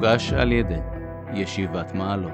[0.00, 0.80] הוגש על ידי
[1.34, 2.32] ישיבת מעלות.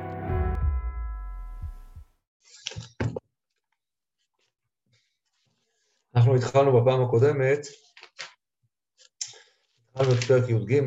[6.15, 7.59] אנחנו התחלנו בפעם הקודמת,
[9.91, 10.81] התחלנו את פרק י"ג,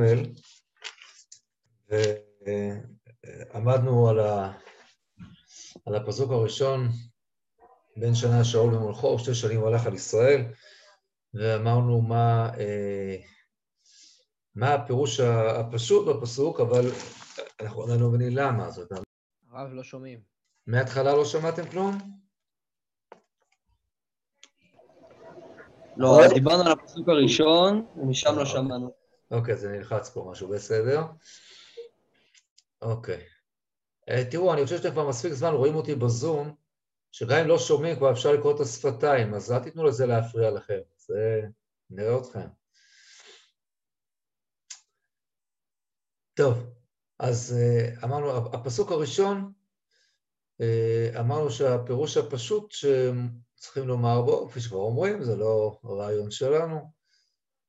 [3.54, 4.52] ועמדנו על, ה...
[5.86, 6.90] על הפסוק הראשון,
[7.98, 10.42] בין שנה שאול במולכו, שתי שנים הוא הלך על ישראל,
[11.34, 13.16] ואמרנו מה, אה,
[14.60, 16.86] מה הפירוש הפשוט בפסוק, אבל
[17.62, 18.72] אנחנו עדיין לא מבינים למה.
[18.72, 19.06] זאת אומרת,
[19.52, 20.20] הרב, לא שומעים.
[20.68, 21.98] מההתחלה לא שמעתם כלום?
[25.98, 28.92] לא, דיברנו על הפסוק הראשון, ומשם לא שמענו.
[29.32, 31.04] אוקיי, זה נלחץ פה משהו, בסדר.
[32.82, 33.22] אוקיי.
[34.10, 36.56] אה, תראו, אני חושב שאתם כבר מספיק זמן רואים אותי בזום,
[37.12, 40.80] שגם אם לא שומעים כבר אפשר לקרוא את השפתיים, אז אל תיתנו לזה להפריע לכם,
[40.98, 41.42] זה...
[41.90, 42.59] נראה אתכם.
[46.40, 46.74] טוב,
[47.20, 49.52] אז אה, אמרנו, הפסוק הראשון,
[50.62, 56.92] אה, אמרנו שהפירוש הפשוט שצריכים לומר בו, כפי שכבר אומרים, זה לא רעיון שלנו,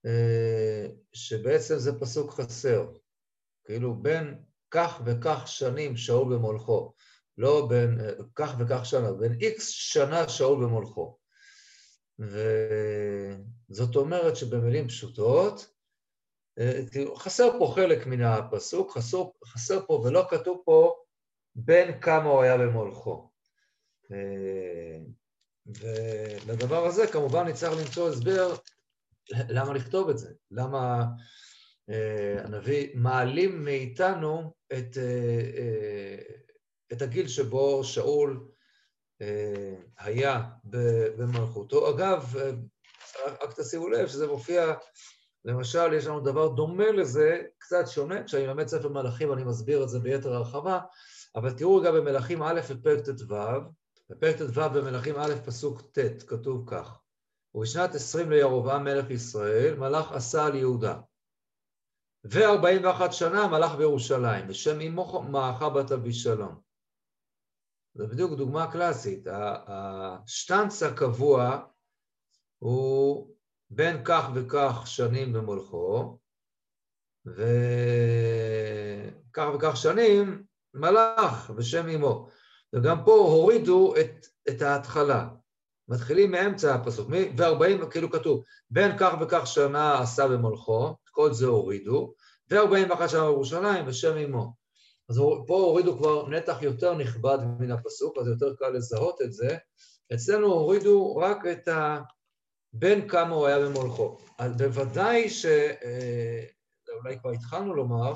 [0.06, 2.86] אה, שבעצם זה פסוק חסר.
[3.64, 6.94] כאילו בין כך וכך שנים שאול במולכו,
[7.38, 7.98] לא בין
[8.34, 11.18] כך וכך שנה, בין איקס שנה שאול במולכו.
[12.18, 15.79] וזאת אומרת שבמילים פשוטות,
[17.16, 20.94] חסר פה חלק מן הפסוק, חסר, חסר פה ולא כתוב פה
[21.54, 23.30] בין כמה הוא היה במולכו.
[25.66, 28.54] ולדבר הזה כמובן נצטרך למצוא הסבר
[29.30, 31.04] למה לכתוב את זה, למה
[32.38, 34.96] הנביא מעלים מאיתנו את,
[36.92, 38.48] את הגיל שבו שאול
[39.98, 40.42] היה
[41.16, 41.94] במלכותו.
[41.94, 42.36] אגב,
[43.26, 44.74] רק תשימו לב שזה מופיע
[45.44, 49.88] למשל, יש לנו דבר דומה לזה, קצת שונה, כשאני לומד ספר מלאכים אני מסביר את
[49.88, 50.80] זה ביתר הרחבה,
[51.36, 53.34] אבל תראו רגע במלאכים א' בפרק ט"ו,
[54.10, 57.00] בפרק ט"ו במלאכים א' פסוק ט', כתוב כך:
[57.54, 61.00] ובשנת עשרים לירובעם מלך ישראל, מלך עשה על יהודה.
[62.24, 66.60] וארבעים ואחת שנה מלך בירושלים, בשם אמו מעכה בת אבישלום.
[67.94, 69.26] זו בדיוק דוגמה קלאסית.
[69.66, 71.60] השטנץ הקבוע
[72.58, 73.34] הוא
[73.70, 76.18] בין כך וכך שנים במולכו,
[77.26, 77.46] וכך
[79.54, 80.42] וכך שנים
[80.74, 82.28] מלך בשם אמו.
[82.72, 85.28] וגם פה הורידו את, את ההתחלה.
[85.88, 92.14] מתחילים מאמצע הפסוק, ו-40, כאילו כתוב, בין כך וכך שנה עשה במולכו, כל זה הורידו,
[92.50, 94.52] ו-41 שנה בירושלים בשם אמו.
[95.08, 99.56] אז פה הורידו כבר נתח יותר נכבד מן הפסוק, אז יותר קל לזהות את זה.
[100.14, 102.00] אצלנו הורידו רק את ה...
[102.72, 104.18] בין כמה הוא היה במולכו.
[104.38, 105.46] אז בוודאי ש...
[105.46, 106.44] אה,
[107.02, 108.12] אולי כבר התחלנו לומר,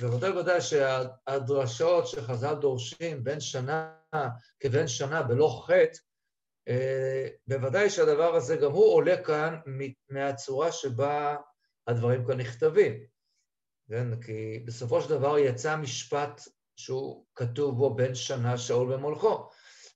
[0.00, 3.92] בוודאי בוודאי שהדרשות שחז"ל דורשים בין שנה
[4.60, 5.98] כבין שנה בלא חטא,
[6.68, 9.58] אה, בוודאי שהדבר הזה גם הוא עולה כאן
[10.10, 11.36] מהצורה שבה
[11.86, 12.92] הדברים כאן נכתבים.
[13.88, 14.22] כן?
[14.22, 16.40] כי בסופו של דבר יצא משפט
[16.76, 19.50] שהוא כתוב בו בין שנה שאול במולכו,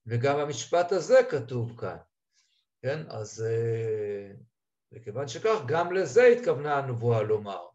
[0.06, 1.96] וגם המשפט הזה כתוב כאן.
[2.82, 3.02] כן?
[3.08, 3.44] אז
[4.92, 7.66] מכיוון שכך, גם לזה התכוונה הנבואה לומר,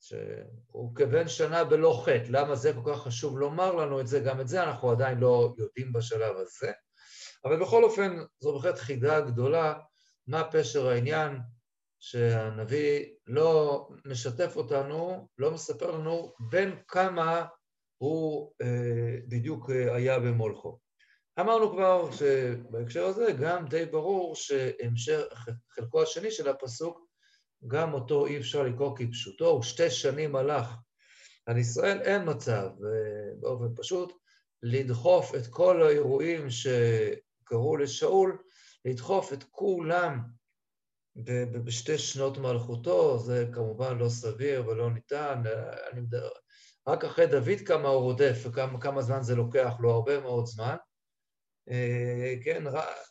[0.00, 2.26] שהוא כבן שנה בלא חטא.
[2.28, 4.20] למה זה כל כך חשוב לומר לנו את זה?
[4.20, 6.72] גם את זה אנחנו עדיין לא יודעים בשלב הזה.
[7.44, 9.74] אבל בכל אופן, זו בהחלט חידה גדולה,
[10.26, 11.38] מה פשר העניין
[12.00, 17.46] שהנביא לא משתף אותנו, לא מספר לנו בין כמה
[17.98, 20.78] הוא אה, בדיוק היה במולכו.
[21.40, 27.06] אמרנו כבר שבהקשר הזה גם די ברור שהמשך, חלקו השני של הפסוק,
[27.66, 30.74] גם אותו אי אפשר לקרוא כפשוטו, הוא שתי שנים הלך.
[31.46, 32.68] על ישראל אין מצב,
[33.40, 34.12] באופן פשוט,
[34.62, 38.38] לדחוף את כל האירועים שקרו לשאול,
[38.84, 40.20] לדחוף את כולם
[41.64, 45.42] בשתי שנות מלכותו, זה כמובן לא סביר ולא ניתן.
[45.92, 46.28] אני מדבר,
[46.88, 50.76] רק אחרי דוד כמה הוא רודף וכמה זמן זה לוקח לו, הרבה מאוד זמן.
[51.70, 52.64] אה, כן,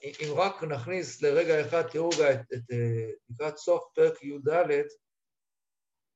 [0.03, 4.49] אם רק נכניס לרגע אחד, תראו את, את, אה, לקראת סוף פרק י"ד,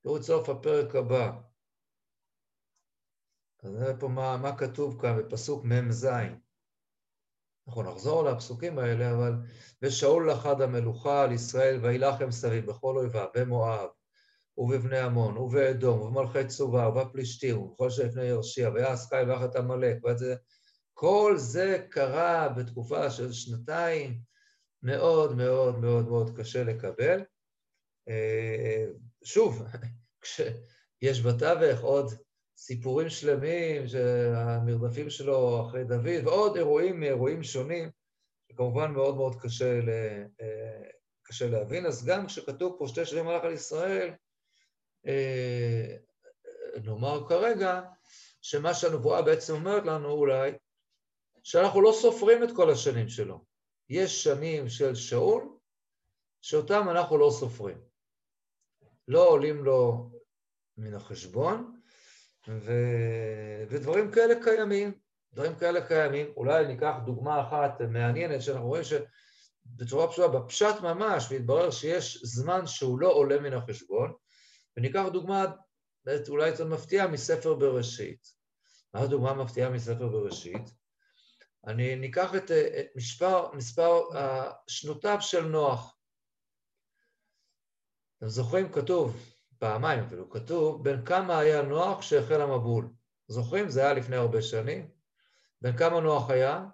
[0.04, 1.32] תראו את סוף הפרק הבא.
[3.64, 6.08] אז נראה פה מה, מה כתוב כאן בפסוק מ"ז.
[7.68, 9.34] אנחנו נחזור לפסוקים האלה, אבל
[9.82, 13.90] ושאול לחד המלוכה על ישראל וילחם סביב בכל אויביו, במואב,
[14.58, 20.36] ובבני עמון, ובאדום, ובמלכי צובה, ובפלישתים, ובכל שלפני ירשיע, ויעש קין ואחת עמלק, וזה
[20.94, 24.20] כל זה קרה בתקופה של שנתיים,
[24.84, 27.24] מאוד מאוד מאוד מאוד קשה לקבל.
[28.10, 28.86] אה,
[29.24, 29.64] שוב,
[31.02, 32.14] יש בתווך עוד
[32.58, 37.90] סיפורים שלמים, שהמרדפים שלו אחרי דוד, ועוד אירועים מאירועים שונים,
[38.52, 39.90] שכמובן מאוד מאוד קשה, ל,
[40.42, 40.90] אה,
[41.24, 41.86] קשה להבין.
[41.86, 44.14] אז גם כשכתוב פה שתי שנים הלך על ישראל,
[45.08, 45.96] אה,
[46.84, 47.82] נאמר כרגע,
[48.42, 50.52] שמה שהנבואה בעצם אומרת לנו אולי,
[51.44, 53.46] שאנחנו לא סופרים את כל השנים שלו.
[53.90, 55.58] יש שנים של שאול,
[56.42, 57.78] שאותם אנחנו לא סופרים.
[59.08, 60.12] לא עולים לו
[60.78, 61.80] מן החשבון,
[62.50, 62.72] ו...
[63.70, 64.94] ודברים כאלה קיימים.
[65.34, 66.34] דברים כאלה קיימים.
[66.38, 73.00] אולי ניקח דוגמה אחת מעניינת, שאנחנו רואים שבצורה פשוטה, בפשט ממש, והתברר שיש זמן שהוא
[73.00, 74.14] לא עולה מן החשבון,
[74.78, 75.46] וניקח דוגמה
[76.30, 78.28] אולי קצת מפתיעה מספר בראשית.
[78.94, 80.83] מה הדוגמה מפתיעה מספר בראשית?
[81.68, 84.02] אני ניקח את, את מספר, מספר
[84.68, 85.98] שנותיו של נוח.
[88.18, 88.72] אתם זוכרים?
[88.72, 92.90] כתוב, פעמיים אפילו, כתוב, בין כמה היה נוח כשהחל המבול.
[93.28, 93.70] זוכרים?
[93.70, 94.90] זה היה לפני הרבה שנים.
[95.62, 96.66] בין כמה נוח היה?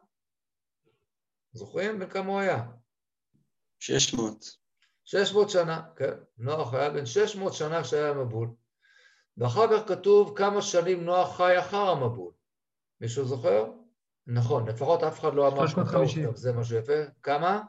[1.54, 2.00] זוכרים?
[2.00, 2.72] בין כמה הוא היה?
[3.80, 4.46] 600.
[5.06, 6.14] 600 שנה, כן.
[6.38, 8.50] נוח היה בן 600 שנה כשהיה המבול.
[9.38, 12.34] ואחר כך כתוב כמה שנים נוח חי אחר המבול.
[13.02, 13.72] מישהו זוכר?
[14.34, 15.68] נכון, לפחות אף אחד לא אמר...
[15.68, 16.36] 350.
[16.36, 16.94] זה משהו יפה.
[17.24, 17.62] כמה?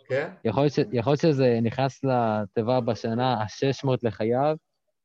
[0.08, 0.30] כן?
[0.44, 0.62] יכול
[1.06, 4.56] להיות שזה נכנס לתיבה בשנה ה-600 לחייו?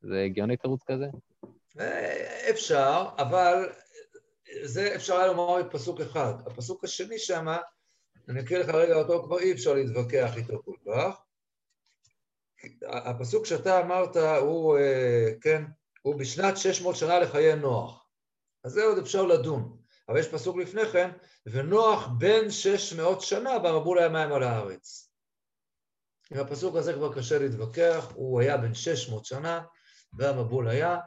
[0.02, 1.06] זה הגיוני תירוץ כזה?
[1.80, 3.70] אה, אפשר, אבל
[4.64, 6.34] זה אפשר היה לומר בפסוק אחד.
[6.46, 7.58] הפסוק השני שמה,
[8.30, 11.22] אני אקריא לך רגע אותו, כבר אי אפשר להתווכח איתו כל כך.
[12.84, 15.64] הפסוק שאתה אמרת הוא, אה, כן,
[16.02, 18.05] הוא בשנת 600 שנה לחיי נוח.
[18.66, 19.78] אז זה עוד אפשר לדון.
[20.10, 21.12] אבל יש פסוק לפני כן,
[21.46, 25.12] ונוח בן 600 שנה במבול הימיים על הארץ.
[26.32, 29.64] עם הפסוק הזה כבר קשה להתווכח, הוא היה בן 600 שנה,
[30.14, 31.00] והמבול היה,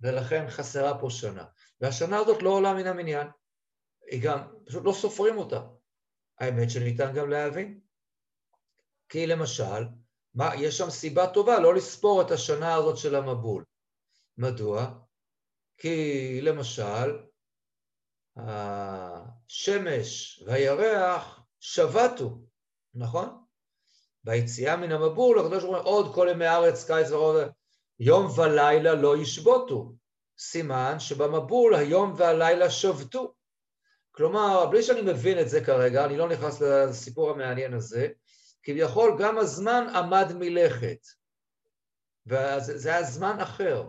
[0.00, 1.44] ולכן חסרה פה שנה.
[1.80, 3.26] והשנה הזאת לא עולה מן המניין.
[4.10, 5.60] היא גם, פשוט לא סופרים אותה.
[6.40, 7.80] האמת שניתן גם להבין.
[9.08, 9.84] כי למשל,
[10.34, 13.64] מה, יש שם סיבה טובה לא לספור את השנה הזאת של המבול.
[14.38, 15.07] מדוע?
[15.78, 17.18] כי למשל,
[18.36, 22.38] השמש והירח שבתו,
[22.94, 23.44] נכון?
[24.24, 27.36] ביציאה מן המבול, הקדוש ברוך הוא עוד כל ימי הארץ, קיץ ורוב,
[28.00, 29.92] יום ולילה לא ישבותו.
[30.38, 33.34] סימן שבמבול היום והלילה שבתו.
[34.10, 38.08] כלומר, בלי שאני מבין את זה כרגע, אני לא נכנס לסיפור המעניין הזה,
[38.62, 40.98] כביכול גם הזמן עמד מלכת.
[42.26, 43.88] וזה היה זמן אחר.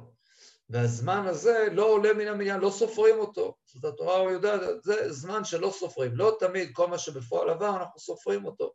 [0.70, 3.56] והזמן הזה לא עולה מן המניין, לא סופרים אותו.
[3.66, 6.16] זאת התורה יודעת, זה זמן שלא סופרים.
[6.16, 8.74] לא תמיד כל מה שבפועל עבר, אנחנו סופרים אותו.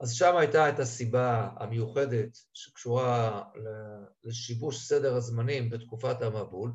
[0.00, 3.42] אז שם הייתה את הסיבה המיוחדת שקשורה
[4.24, 6.72] לשיבוש סדר הזמנים בתקופת המבול,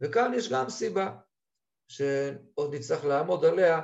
[0.00, 1.14] וכאן יש גם סיבה
[1.88, 3.80] שעוד נצטרך לעמוד עליה,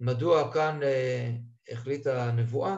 [0.00, 1.30] מדוע כאן אה,
[1.68, 2.76] החליטה הנבואה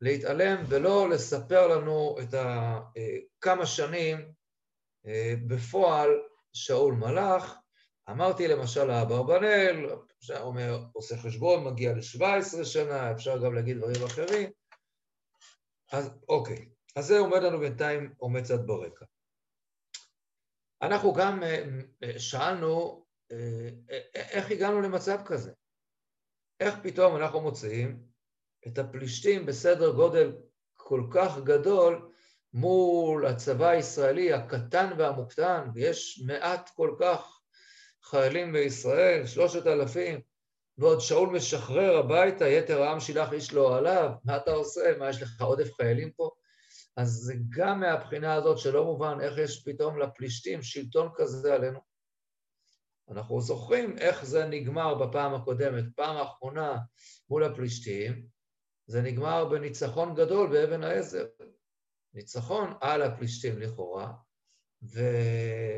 [0.00, 2.80] להתעלם ולא לספר לנו את אה,
[3.40, 4.32] כמה שנים
[5.46, 6.10] בפועל
[6.52, 7.54] שאול מלך.
[8.10, 9.86] אמרתי למשל לאברבנאל,
[10.18, 14.50] אפשר אומר, עושה חשבון, מגיע ל-17 שנה, אפשר גם להגיד דברים אחרים.
[15.92, 19.04] אז אוקיי, אז זה עומד לנו בינתיים, עומד קצת ברקע.
[20.82, 21.64] אנחנו גם אה,
[22.02, 23.04] אה, שאלנו
[24.14, 25.52] איך הגענו למצב כזה.
[26.60, 28.02] איך פתאום אנחנו מוצאים
[28.66, 30.36] את הפלישתים בסדר גודל
[30.74, 32.12] כל כך גדול
[32.52, 37.40] מול הצבא הישראלי הקטן והמוקטן, ויש מעט כל כך
[38.02, 40.20] חיילים בישראל, שלושת אלפים,
[40.78, 44.98] ועוד שאול משחרר הביתה, יתר העם שילח איש לא עליו, מה אתה עושה?
[44.98, 46.30] מה, יש לך עודף חיילים פה?
[46.96, 51.80] אז זה גם מהבחינה הזאת שלא מובן איך יש פתאום לפלישתים שלטון כזה עלינו.
[53.10, 56.78] אנחנו זוכרים איך זה נגמר בפעם הקודמת, פעם האחרונה
[57.30, 58.26] מול הפלישתים,
[58.86, 61.26] זה נגמר בניצחון גדול באבן העזר.
[62.14, 64.12] ניצחון על הפלישתים לכאורה,
[64.82, 65.00] ו...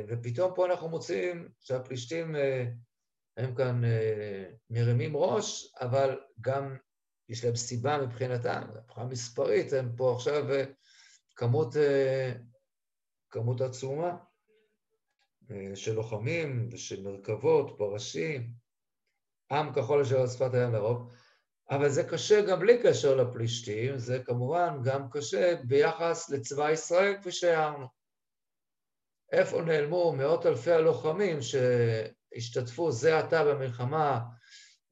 [0.08, 2.64] ופתאום פה אנחנו מוצאים שהפלישתים אה,
[3.36, 6.76] הם כאן אה, מרימים ראש, אבל גם
[7.28, 10.64] יש להם סיבה מבחינתם, מבחינה מספרית, הם פה עכשיו אה,
[11.36, 11.74] כמות,
[13.30, 14.16] כמות עצומה
[15.74, 18.52] של לוחמים ושל מרכבות, פרשים,
[19.50, 21.12] עם כחול אשר על שפת הים לרוב.
[21.70, 27.32] אבל זה קשה גם בלי קשר לפלישתים, זה כמובן גם קשה ביחס לצבא ישראל, כפי
[27.32, 27.86] שהערנו.
[29.32, 34.20] איפה נעלמו מאות אלפי הלוחמים שהשתתפו זה עתה במלחמה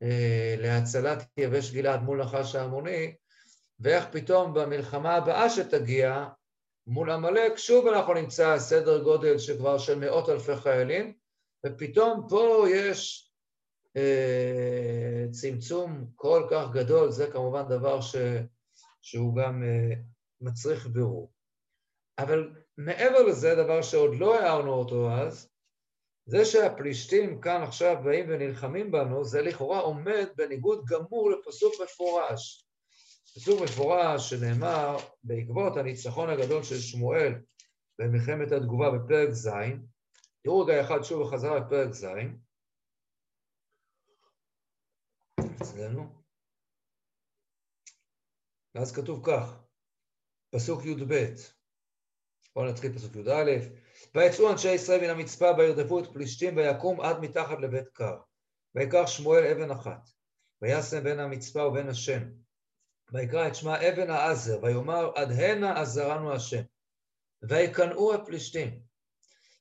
[0.02, 3.14] אה, להצלת יבש גלעד מול נחש העמוני,
[3.80, 6.26] ואיך פתאום במלחמה הבאה שתגיע,
[6.86, 11.12] מול עמלק, שוב אנחנו נמצא סדר גודל שכבר של מאות אלפי חיילים,
[11.66, 13.27] ופתאום פה יש
[15.30, 18.16] צמצום כל כך גדול, זה כמובן דבר ש,
[19.02, 19.94] שהוא גם אה,
[20.40, 21.32] מצריך בירור.
[22.18, 25.48] אבל מעבר לזה, דבר שעוד לא הערנו אותו אז,
[26.26, 32.64] זה שהפלישתים כאן עכשיו באים ונלחמים בנו, זה לכאורה עומד בניגוד גמור לפסוק מפורש.
[33.34, 37.34] פסוק מפורש שנאמר בעקבות הניצחון הגדול של שמואל
[37.98, 39.50] במלחמת התגובה בפרק ז',
[40.44, 42.06] תראו רגע אחד שוב בחזרה בפרק ז',
[45.62, 46.22] אצלנו.
[48.74, 49.62] ואז כתוב כך,
[50.50, 51.34] פסוק י"ב,
[52.54, 53.50] בואו נתחיל פסוק י"א,
[54.14, 58.18] ויצאו אנשי ישראל מן המצפה וירדפו את פלישתים ויקום עד מתחת לבית קר.
[58.74, 60.10] ויקח שמואל אבן אחת,
[60.62, 62.22] וישם בין המצפה ובין השם.
[63.12, 66.62] ויקרא את שמה אבן העזר, ויאמר עד הנה עזרנו השם.
[67.42, 68.80] ויקנאו הפלישתים,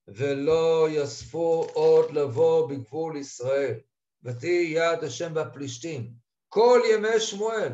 [0.07, 3.79] ולא יספו עוד לבוא בגבול ישראל,
[4.23, 6.13] ותהי יד השם והפלישתים,
[6.49, 7.73] כל ימי שמואל.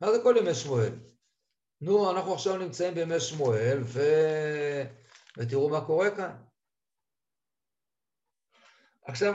[0.00, 0.92] מה זה כל ימי שמואל?
[1.80, 4.00] נו, אנחנו עכשיו נמצאים בימי שמואל, ו...
[5.38, 6.36] ותראו מה קורה כאן.
[9.04, 9.34] עכשיו,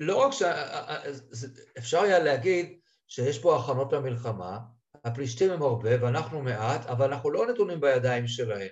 [0.00, 4.58] לא רק שאפשר היה להגיד שיש פה הכנות למלחמה,
[5.04, 8.68] הפלישתים הם הרבה ואנחנו מעט, אבל אנחנו לא נתונים בידיים שלהם.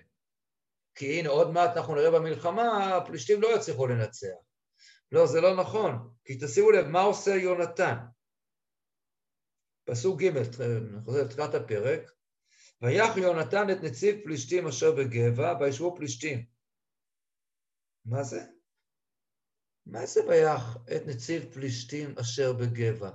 [0.95, 4.46] כי הנה, עוד מעט אנחנו נראה במלחמה, הפלישתים לא יצליחו לנצח.
[5.17, 7.97] לא, זה לא נכון, כי תשימו לב, מה עושה יונתן?
[9.85, 12.13] פסוק ג', אני חוזר לתחילת הפרק,
[12.83, 16.47] ויח יונתן את נציב פלישתים אשר בגבע, וישבו פלישתים.
[18.05, 18.43] מה זה?
[19.87, 23.11] מה זה ויח את נציב פלישתים אשר בגבע?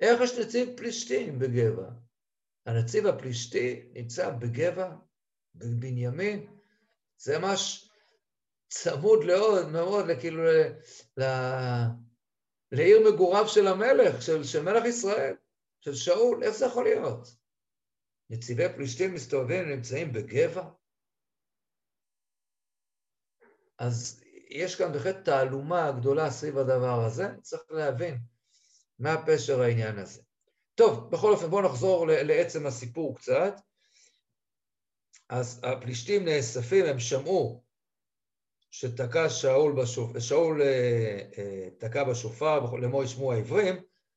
[0.00, 1.90] איך יש נציב פלישתים בגבע?
[2.66, 4.96] הנציב הפלישתי נמצא בגבע,
[5.54, 6.46] בבנימין,
[7.16, 7.85] זה ממש
[8.68, 10.42] צמוד מאוד, מאוד, כאילו,
[11.16, 11.22] ל...
[12.72, 15.34] לעיר מגוריו של המלך, של, של מלך ישראל,
[15.80, 17.28] של שאול, איך זה יכול להיות?
[18.30, 20.68] נציבי פלישתים מסתובבים, נמצאים בגבע?
[23.78, 28.18] אז יש כאן בהחלט תעלומה גדולה סביב הדבר הזה, צריך להבין
[28.98, 30.22] מה פשר העניין הזה.
[30.74, 33.54] טוב, בכל אופן בואו נחזור לעצם הסיפור קצת.
[35.28, 37.65] אז הפלישתים נאספים, הם שמעו
[38.78, 40.18] שתקע שאול, בשופ...
[40.18, 43.74] שאול אה, אה, תקע בשופר למו ישמעו העברים,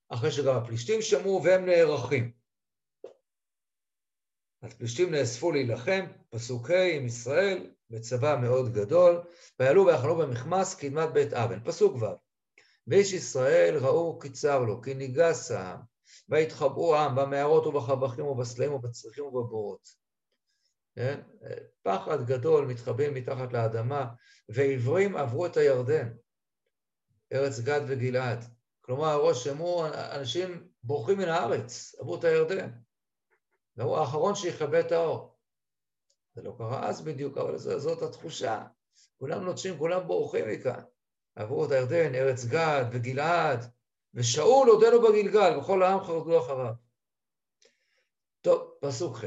[0.10, 2.32] אחרי שגם הפלישתים שמעו והם נערכים.
[4.64, 9.22] הפלישתים נאספו להילחם, פסוק ה' עם ישראל, בצבא מאוד גדול,
[9.60, 11.60] ויעלו ויחנו במכמס קדמת בית אבן.
[11.64, 12.06] פסוק ו'
[12.88, 15.80] ואיש ישראל ראו כי צר לו, כי ניגס העם,
[16.30, 20.09] ויתחבאו העם במערות ובחבכים ובסלעים ובצריחים ובבורות.
[20.96, 21.22] כן?
[21.82, 24.06] פחד גדול מתחבאים מתחת לאדמה,
[24.50, 26.10] ועברים עברו את הירדן,
[27.34, 28.46] ארץ גד וגלעד.
[28.82, 32.70] כלומר, הראש שמעו, אנשים בורחים מן הארץ, עברו את הירדן.
[33.78, 35.38] והוא האחרון שיכבה את האור.
[36.36, 38.66] זה לא קרה אז בדיוק, אבל זאת התחושה.
[39.18, 40.82] כולם נוטשים, כולם בורחים מכאן.
[41.36, 43.66] עברו את הירדן, ארץ גד וגלעד,
[44.14, 46.74] ושאול עודנו בגלגל, וכל העם חרדו אחריו.
[48.42, 49.24] טוב, פסוק ח'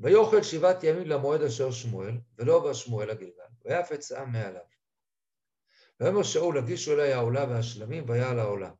[0.00, 4.62] ויאכל שבעת ימים למועד אשר שמואל, ולא בא שמואל לגלגל, ויפץ העם מעליו.
[6.00, 8.70] ויאמר שאול, הגישו אלי העולה והשלמים, ויעל העולה.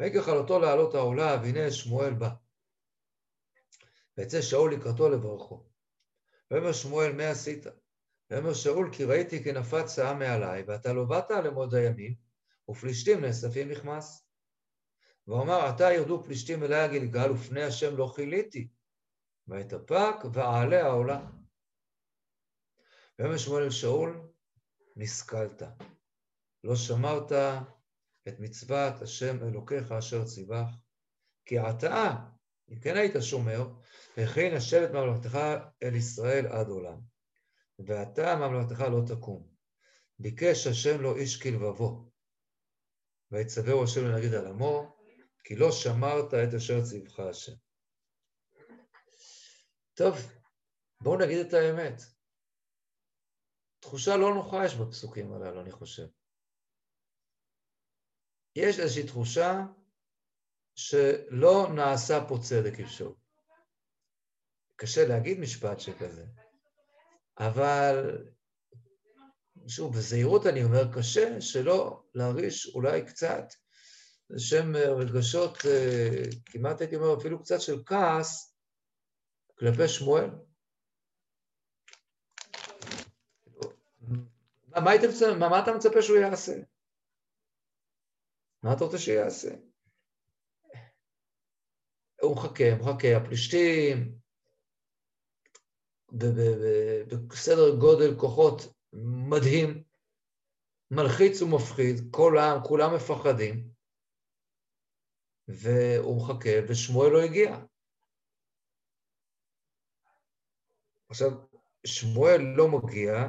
[0.00, 2.30] ויקח על אותו לעלות העולה, והנה שמואל בא.
[4.18, 5.64] ויצא שאול לקראתו לברכו.
[6.50, 7.66] ויאמר שמואל, מה עשית?
[8.30, 12.14] ויאמר שאול, כי ראיתי כי נפץ העם מעלי, ואתה לא באת למועד הימים,
[12.70, 14.26] ופלישתים נאספים מכמס.
[15.26, 18.68] ואומר, עתה ירדו פלישתים אלי הגלגל, ופני השם לא כיליתי.
[19.48, 21.26] ויתאפק, ואעלה העולה.
[23.18, 24.28] ויאמר שמואל אל שאול,
[24.96, 25.62] נסכלת.
[26.64, 27.32] לא שמרת
[28.28, 30.68] את מצוות השם אלוקיך אשר ציווך,
[31.44, 32.16] כי עתה,
[32.70, 33.68] אם כן היית שומר,
[34.16, 35.38] הכין השבט ממלכתך
[35.82, 37.00] אל ישראל עד עולם.
[37.78, 39.48] ועתה ממלכתך לא תקום.
[40.18, 42.10] ביקש השם לו איש כלבבו.
[43.30, 44.96] ויצווהו השם לנגיד על עמו,
[45.44, 47.65] כי לא שמרת את אשר ציווך השם.
[49.96, 50.16] טוב,
[51.00, 52.02] בואו נגיד את האמת.
[53.80, 56.06] תחושה לא נוחה יש בפסוקים הללו, אני חושב.
[58.56, 59.66] יש איזושהי תחושה
[60.74, 63.16] שלא נעשה פה צדק אפשרות.
[64.76, 66.26] קשה להגיד משפט שכזה,
[67.38, 68.24] אבל
[69.68, 73.44] שוב, בזהירות אני אומר, קשה שלא להרגיש אולי קצת
[74.30, 78.55] לשם רגשות, אה, כמעט הייתי אומר אפילו קצת של כעס
[79.58, 80.30] כלפי שמואל.
[84.68, 85.02] מה, מה, היית,
[85.38, 86.52] מה, מה אתה מצפה שהוא יעשה?
[88.62, 89.50] מה אתה רוצה שיעשה?
[92.20, 94.18] הוא מחכה, מחכה, הפלישתים,
[97.28, 98.62] בסדר גודל כוחות
[99.30, 99.82] מדהים,
[100.90, 103.68] מלחיץ ומפחיד, כל העם, כולם מפחדים,
[105.48, 107.58] והוא מחכה, ושמואל לא הגיע.
[111.08, 111.30] עכשיו,
[111.86, 113.28] שמואל לא מגיע,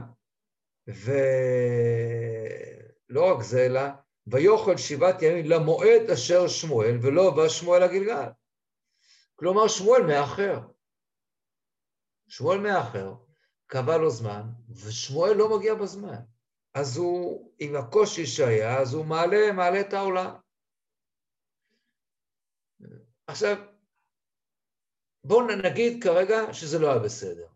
[0.87, 1.25] ולא
[3.33, 3.81] רק זה, אלא
[4.27, 8.29] ויאכל שבעת ימים למועד אשר שמואל, ולא בא שמואל לגלגל.
[9.35, 10.59] כלומר, שמואל מאחר.
[12.27, 13.13] שמואל מאחר,
[13.67, 16.19] קבע לו זמן, ושמואל לא מגיע בזמן.
[16.73, 20.35] אז הוא, עם הקושי שהיה, אז הוא מעלה, מעלה את העולם.
[23.27, 23.57] עכשיו,
[25.23, 27.47] בואו נגיד כרגע שזה לא היה בסדר.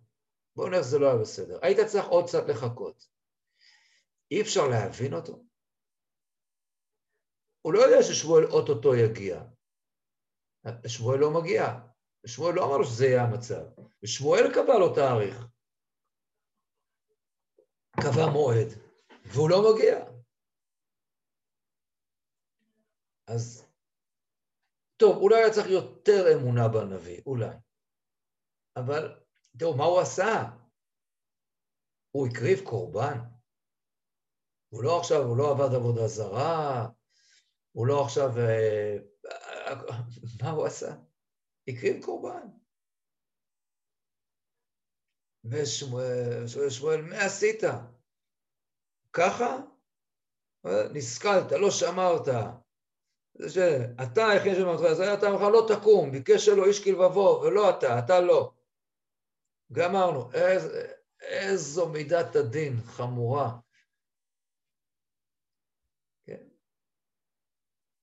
[0.55, 1.59] בואו נראה שזה לא היה בסדר.
[1.61, 3.07] היית צריך עוד קצת לחכות.
[4.31, 5.45] אי אפשר להבין אותו.
[7.61, 9.43] הוא לא יודע ששמואל אוטוטו יגיע.
[10.87, 11.63] שמואל לא מגיע.
[12.25, 13.81] שמואל לא אמר שזה יהיה המצב.
[14.03, 15.35] ושמואל קבע לו תאריך.
[17.95, 18.69] קבע מועד,
[19.25, 19.95] והוא לא מגיע.
[23.27, 23.67] אז
[24.97, 27.55] טוב, אולי היה צריך יותר אמונה בנביא, אולי.
[28.75, 29.20] אבל
[29.57, 30.43] תראו, מה הוא עשה?
[32.11, 33.17] הוא הקריב קורבן.
[34.69, 36.87] הוא לא עכשיו, הוא לא עבד עבודה זרה,
[37.71, 38.29] הוא לא עכשיו...
[38.37, 38.97] אה,
[40.43, 40.95] מה הוא עשה?
[41.67, 42.47] הקריב קורבן.
[45.43, 47.63] ושמואל, מה עשית?
[49.13, 49.57] ככה?
[50.93, 52.27] נסכלת, לא שמרת.
[53.33, 57.99] זה שאתה היחיד שמרת, זה אתה אמר לא תקום, ביקש שלו איש כלבבו, ולא אתה,
[57.99, 58.53] אתה לא.
[59.71, 60.71] גמרנו, איז,
[61.21, 63.57] איזו מידת הדין חמורה.
[66.25, 66.43] כן?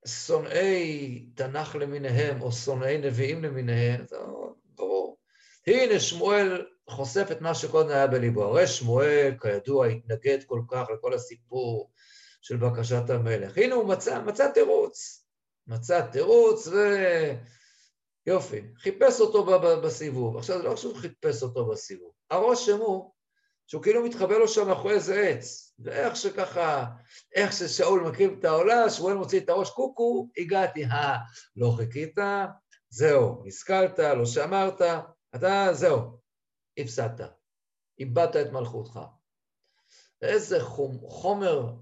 [0.07, 4.17] שונאי תנ"ך למיניהם, או שונאי נביאים למיניהם, זה
[4.65, 5.19] ברור.
[5.67, 8.45] הנה שמואל חושף את מה שקודם היה בליבו.
[8.45, 11.91] הרי שמואל, כידוע, התנגד כל כך לכל הסיפור
[12.41, 13.59] של בקשת המלך.
[13.59, 15.27] הנה הוא מצא, מצא תירוץ.
[15.67, 16.75] מצא תירוץ ו...
[18.29, 20.37] יופי, חיפש אותו בסיבוב.
[20.37, 22.13] עכשיו, זה לא שהוא חיפש אותו בסיבוב.
[22.31, 23.13] הרושם הוא
[23.67, 26.85] שהוא כאילו מתחבא לו שם מאחורי איזה עץ, ואיך שככה,
[27.35, 31.17] איך ששאול מקריב את העולה, שמואל מוציא את הראש, קוקו, הגעתי, אה,
[31.57, 32.19] לא חיכית,
[32.91, 34.83] זהו, השכלת, לא שמרת,
[35.35, 36.19] אתה, זהו,
[36.79, 37.21] הפסדת,
[37.99, 39.01] איבדת את מלכותך.
[40.23, 40.65] איזה
[41.09, 41.73] חומר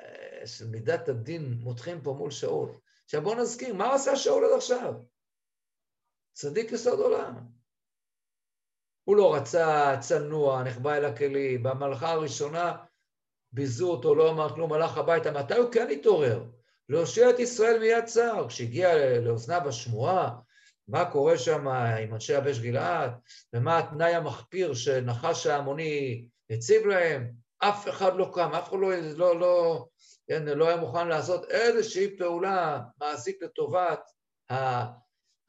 [0.00, 2.70] אה, של מידת הדין מותחים פה מול שאול.
[3.04, 4.94] עכשיו בואו נזכיר, מה עשה שאול עד עכשיו?
[6.36, 7.34] צדיק יסוד עולם.
[9.04, 12.76] הוא לא רצה צנוע, נחבא אל הכלים, במלאכה הראשונה
[13.52, 15.30] ביזו אותו, לא אמר כלום, הלך הביתה.
[15.30, 16.44] מתי הוא כן התעורר?
[16.88, 18.48] להושיע את ישראל מיד צר.
[18.48, 20.38] כשהגיע לאוזניו השמועה,
[20.88, 23.10] מה קורה שם עם אנשי יבש גלעד,
[23.52, 29.40] ומה התנאי המחפיר שנחש ההמוני הציב להם, אף אחד לא קם, אף אחד לא, לא,
[29.40, 29.86] לא,
[30.28, 34.00] כן, לא היה מוכן לעשות איזושהי פעולה מעשית לטובת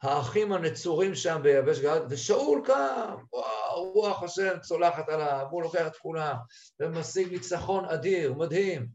[0.02, 5.96] האחים הנצורים שם ביבש גלעד, ושאול קם, וואו, רוח השם צולחת עליו, והוא לוקח את
[5.96, 6.36] כולם,
[6.80, 8.88] ומשיג ניצחון אדיר, מדהים.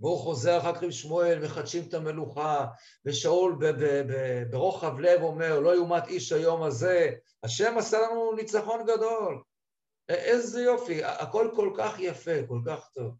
[0.00, 2.66] והוא חוזר אחר כך עם שמואל, מחדשים את המלוכה,
[3.04, 3.58] ושאול
[4.50, 7.10] ברוחב לב אומר, לא יומת איש היום הזה,
[7.42, 9.42] השם עשה לנו ניצחון גדול.
[10.08, 13.14] איזה יופי, הכל כל כך יפה, כל כך טוב.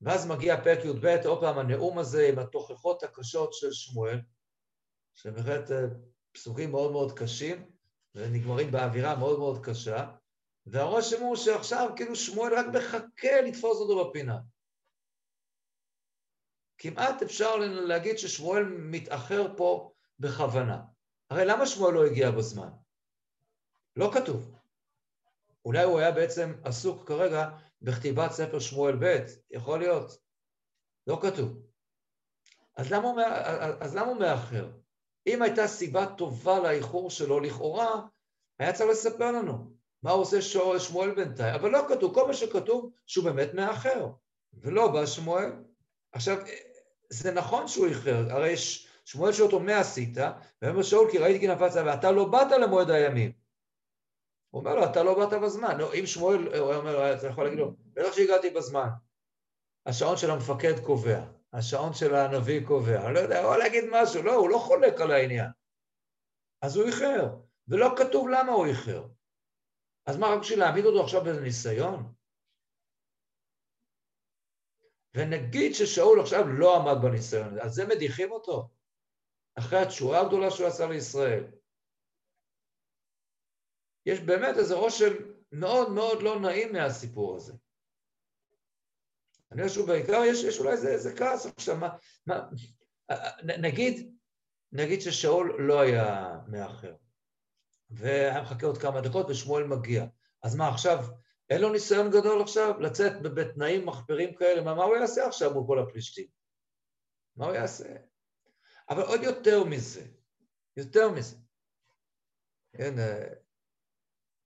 [0.00, 4.20] ואז מגיע פרק י"ב, עוד פעם הנאום הזה עם התוכחות הקשות של שמואל,
[5.18, 5.86] שבאמת אה,
[6.32, 7.70] פסוקים מאוד מאוד קשים,
[8.14, 10.10] ונגמרים באווירה מאוד מאוד קשה,
[10.66, 14.38] והרושם הוא שעכשיו כאילו שמואל רק מחכה לתפוס אותו בפינה.
[16.78, 20.82] כמעט אפשר להגיד ששמואל מתאחר פה בכוונה.
[21.30, 22.68] הרי למה שמואל לא הגיע בזמן?
[23.96, 24.54] לא כתוב.
[25.64, 27.48] אולי הוא היה בעצם עסוק כרגע
[27.82, 30.10] בכתיבת ספר שמואל ב', יכול להיות.
[31.06, 31.66] לא כתוב.
[32.76, 33.20] אז למה, הוא,
[33.80, 34.70] אז למה הוא מאחר?
[35.28, 38.00] אם הייתה סיבה טובה לאיחור שלו, לכאורה,
[38.58, 39.70] היה צריך לספר לנו
[40.02, 40.42] מה הוא עושה
[40.78, 44.08] שמואל בינתיים, אבל לא כתוב, כל מה שכתוב שהוא באמת מאחר,
[44.54, 45.52] ולא בא שמואל.
[46.12, 46.38] עכשיו,
[47.10, 48.54] זה נכון שהוא איחר, הרי
[49.04, 50.16] שמואל שואל אותו מה עשית,
[50.62, 53.32] ואומר שאול כי ראיתי כי נפצת ואתה לא באת למועד הימים.
[54.50, 55.78] הוא אומר לו, אתה לא באת בזמן.
[55.78, 58.88] לא, אם שמואל, הוא אומר, אתה יכול להגיד לו, בטח שהגעתי בזמן.
[59.86, 61.20] השעון של המפקד קובע,
[61.52, 65.10] השעון של הנביא קובע, אני לא יודע, הוא להגיד משהו, לא, הוא לא חולק על
[65.10, 65.50] העניין.
[66.62, 67.36] אז הוא איחר,
[67.68, 69.02] ולא כתוב למה הוא איחר.
[70.06, 72.14] אז מה, רק בשביל להעמיד אותו עכשיו באיזה ניסיון?
[75.14, 78.68] ונגיד ששאול עכשיו לא עמד בניסיון, אז זה מדיחים אותו,
[79.58, 81.44] אחרי התשועה הגדולה שהוא עשה לישראל.
[84.06, 85.12] יש באמת איזה רושם
[85.52, 87.52] מאוד מאוד לא נעים מהסיפור הזה.
[89.52, 92.48] אני חושב שבעיקר יש, יש אולי איזה, איזה כעס עכשיו, מה, מה,
[93.42, 94.14] נגיד,
[94.72, 96.94] נגיד ששאול לא היה מאחר,
[97.90, 100.06] והיה מחכה עוד כמה דקות ושמואל מגיע,
[100.42, 101.04] אז מה עכשיו,
[101.50, 105.64] אין לו ניסיון גדול עכשיו לצאת בתנאים מחפירים כאלה, מה, מה הוא יעשה עכשיו מול
[105.66, 106.26] כל הפלישתים?
[107.36, 107.96] מה הוא יעשה?
[108.90, 110.06] אבל עוד יותר מזה,
[110.76, 111.36] יותר מזה,
[112.72, 112.94] כן,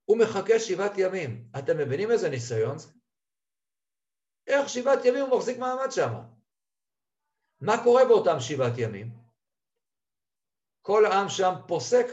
[0.05, 1.49] הוא מחכה שבעת ימים.
[1.59, 2.89] אתם מבינים איזה ניסיון זה?
[4.47, 6.13] איך שבעת ימים הוא מחזיק מעמד שם?
[7.61, 9.07] מה קורה באותם שבעת ימים?
[10.83, 12.07] כל העם שם פוסק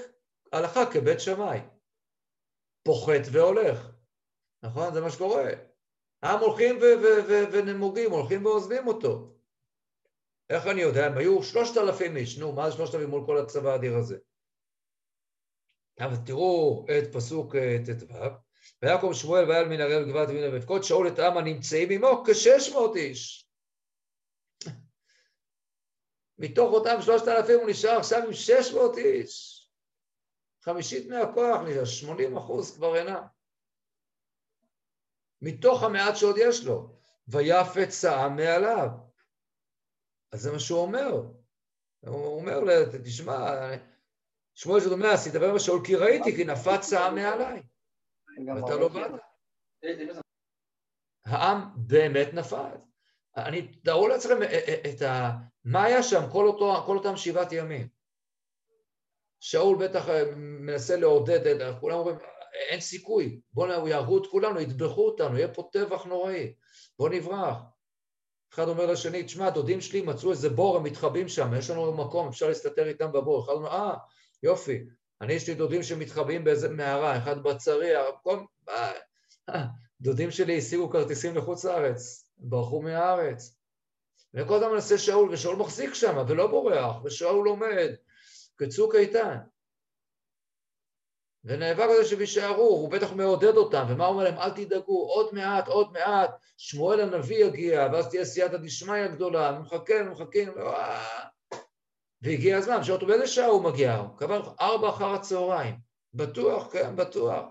[0.52, 1.60] הלכה כבית שמאי.
[2.84, 3.92] פוחת והולך.
[4.63, 4.94] נכון?
[4.94, 5.52] זה מה שקורה.
[6.24, 6.80] העם הולכים
[7.52, 9.36] ונמוגים, הולכים ועוזבים אותו.
[10.50, 11.06] איך אני יודע?
[11.06, 14.18] הם היו שלושת אלפים איש, נו, מה זה שלושת אלפים מול כל הצבא האדיר הזה?
[16.00, 18.13] אבל תראו את פסוק אה, ט"ו,
[18.82, 22.96] ויקום שמואל ויעל מן הרי גבעת אבינו ואבקות, שאול את העם הנמצאים עמו כשש מאות
[22.96, 23.50] איש.
[26.38, 29.60] מתוך אותם שלושת אלפים הוא נשאר עכשיו עם שש מאות איש.
[30.63, 33.24] חמישית מהכוח נשאר, שמונים אחוז כבר אינם.
[35.42, 36.96] מתוך המעט שעוד יש לו,
[37.28, 38.88] ויפץ העם מעליו.
[40.32, 41.12] אז זה מה שהוא אומר.
[42.00, 42.60] הוא אומר,
[43.04, 43.36] תשמע,
[44.56, 47.63] שמואל זאת אומרת, עשית ביום השאול כי ראיתי, כי נפץ העם מעליי.
[48.47, 49.12] ואתה לא באת.
[51.25, 52.82] העם באמת נפץ.
[53.38, 54.43] אני, תארו לעצמכם
[54.89, 55.32] את ה...
[55.63, 57.88] מה היה שם כל, אותו, כל אותם שבעת ימים?
[59.39, 62.15] שאול בטח אה, מנסה לעודד, כולם אומרים,
[62.69, 66.54] אין סיכוי, בואו יהרגו את כולנו, יטבחו אותנו, יהיה פה טבח נוראי,
[66.99, 67.58] בואו נברח.
[68.54, 72.28] אחד אומר לשני, תשמע, דודים שלי מצאו איזה בור, הם מתחבאים שם, יש לנו מקום,
[72.28, 73.45] אפשר להסתתר איתם בבור.
[73.45, 73.95] אחד אומר, אה,
[74.43, 74.86] יופי,
[75.21, 78.39] אני יש לי דודים שמתחבאים באיזה מערה, אחד בצריח, כל...
[80.01, 83.55] דודים שלי השיגו כרטיסים לחוץ לארץ, ברחו מהארץ.
[84.34, 87.89] וכל הזמן מנסה שאול, ושאול מחזיק שם, ולא בורח, ושאול לומד,
[88.58, 89.38] כצוק איתן.
[91.43, 94.38] ונאבק על זה שהם יישארו, הוא בטח מעודד אותם, ומה הוא אומר להם?
[94.38, 100.03] אל תדאגו, עוד מעט, עוד מעט, שמואל הנביא יגיע, ואז תהיה סייעתא דשמיא גדולה, מחכה,
[100.03, 100.49] מחכים,
[102.21, 103.95] והגיע הזמן, שואל אותו באיזה שעה הוא מגיע?
[103.95, 105.75] הוא קבע ארבע אחר הצהריים.
[106.13, 107.45] בטוח, כן, בטוח.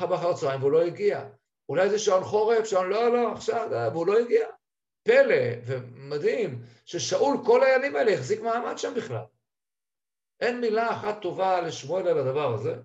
[0.00, 1.28] ארבע אחר הצהריים והוא לא הגיע.
[1.68, 4.46] אולי זה שעון חורף, שעון לא, לא, עכשיו, והוא לא הגיע.
[5.02, 9.24] פלא ומדהים ששאול כל הימים האלה החזיק מעמד שם בכלל.
[10.40, 12.76] אין מילה אחת טובה לשמואל על הדבר הזה.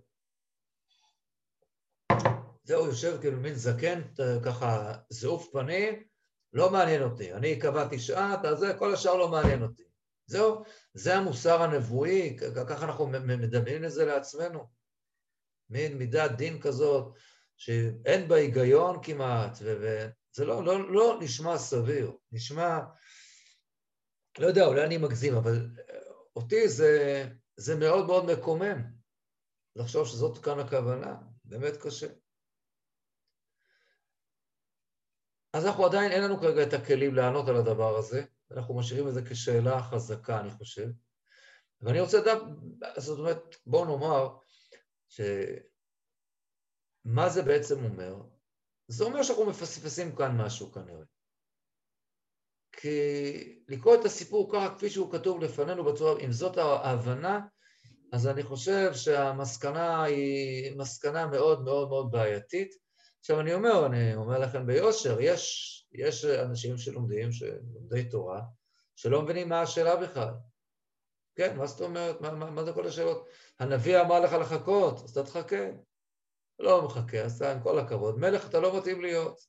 [2.63, 4.01] זהו, יושב כאילו מין זקן,
[4.45, 6.03] ככה זעוף פנים,
[6.53, 7.33] לא מעניין אותי.
[7.33, 9.83] אני קבעתי שעה, אתה זה, כל השאר לא מעניין אותי.
[10.27, 14.67] זהו, זה המוסר הנבואי, ככה אנחנו מדמיינים את זה לעצמנו.
[15.69, 17.13] מין מידת דין כזאת,
[17.57, 22.79] שאין בה היגיון כמעט, וזה לא, לא, לא נשמע סביר, נשמע,
[24.39, 25.69] לא יודע, אולי אני מגזים, אבל
[26.35, 27.23] אותי זה,
[27.57, 28.83] זה מאוד מאוד מקומם
[29.75, 32.07] לחשוב שזאת כאן הכוונה, באמת קשה.
[35.53, 39.13] אז אנחנו עדיין, אין לנו כרגע את הכלים לענות על הדבר הזה, אנחנו משאירים את
[39.13, 40.87] זה כשאלה חזקה, אני חושב.
[41.81, 42.41] ואני רוצה לדעת,
[42.97, 44.37] זאת אומרת, בואו נאמר,
[45.07, 45.59] שמה
[47.29, 48.15] זה בעצם אומר?
[48.87, 51.05] זה אומר שאנחנו מפספסים כאן משהו כנראה.
[52.71, 57.39] כי לקרוא את הסיפור ככה כפי שהוא כתוב לפנינו בצורה, אם זאת ההבנה,
[58.13, 62.84] אז אני חושב שהמסקנה היא מסקנה מאוד מאוד מאוד בעייתית.
[63.25, 68.41] עכשיו אני אומר, אני אומר לכם ביושר, יש, יש אנשים שלומדים, שלומדי תורה,
[68.95, 70.33] שלא מבינים מה השאלה בכלל.
[71.35, 72.21] כן, מה זאת אומרת?
[72.21, 73.27] מה, מה, מה זה כל השאלות?
[73.59, 75.69] הנביא אמר לך לחכות, אז אתה תחכה.
[76.59, 78.19] לא מחכה, אז עם כל הכבוד.
[78.19, 79.41] מלך אתה לא מתאים להיות.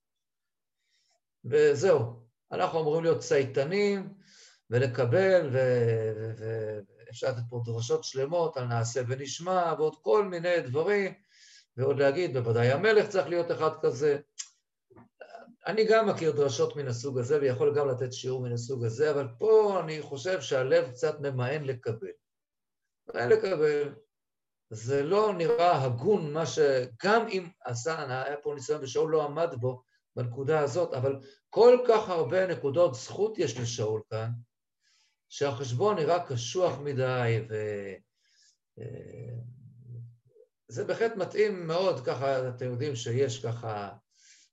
[1.44, 4.14] וזהו, אנחנו אמורים להיות צייתנים
[4.70, 5.50] ולקבל,
[6.36, 11.25] ואפשר לתת פה דרשות שלמות על נעשה ונשמע, ועוד כל מיני דברים,
[11.76, 14.18] ועוד להגיד, בוודאי המלך צריך להיות אחד כזה.
[15.66, 19.28] אני גם מכיר דרשות מן הסוג הזה, ויכול גם לתת שיעור מן הסוג הזה, אבל
[19.38, 22.08] פה אני חושב שהלב קצת ממאן לקבל.
[23.08, 23.94] ממאן לקבל.
[24.70, 26.58] זה לא נראה הגון מה ש...
[27.04, 29.82] גם אם עשה, היה פה ניסיון ושאול לא עמד בו
[30.16, 34.30] בנקודה הזאת, אבל כל כך הרבה נקודות זכות יש לשאול כאן,
[35.28, 37.54] שהחשבון נראה קשוח מדי, ו...
[40.70, 43.92] אה, זה בהחלט מתאים מאוד, ככה אתם יודעים שיש ככה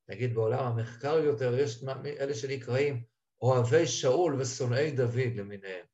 [0.10, 3.04] נגיד בעולם המחקר יותר, יש אלה שנקראים
[3.42, 5.86] אוהבי שאול ושונאי דוד למיניהם,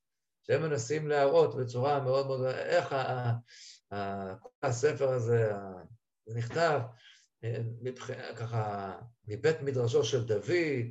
[0.47, 3.32] שהם מנסים להראות בצורה מאוד מאוד, איך ה,
[3.93, 5.51] ה, כל הספר הזה
[6.27, 6.79] נכתב,
[7.82, 8.10] מבח...
[8.36, 8.95] ככה
[9.27, 10.86] מבית מדרשו של דוד,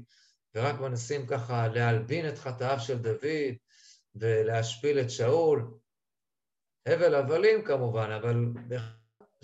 [0.55, 3.55] ורק מנסים ככה להלבין את חטאיו של דוד
[4.15, 5.71] ולהשפיל את שאול.
[6.87, 8.47] הבל הבלים כמובן, אבל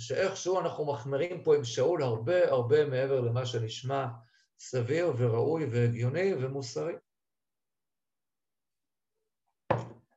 [0.00, 4.06] שאיכשהו אנחנו מחמירים פה עם שאול הרבה הרבה מעבר למה שנשמע
[4.58, 6.94] סביר וראוי והגיוני ומוסרי.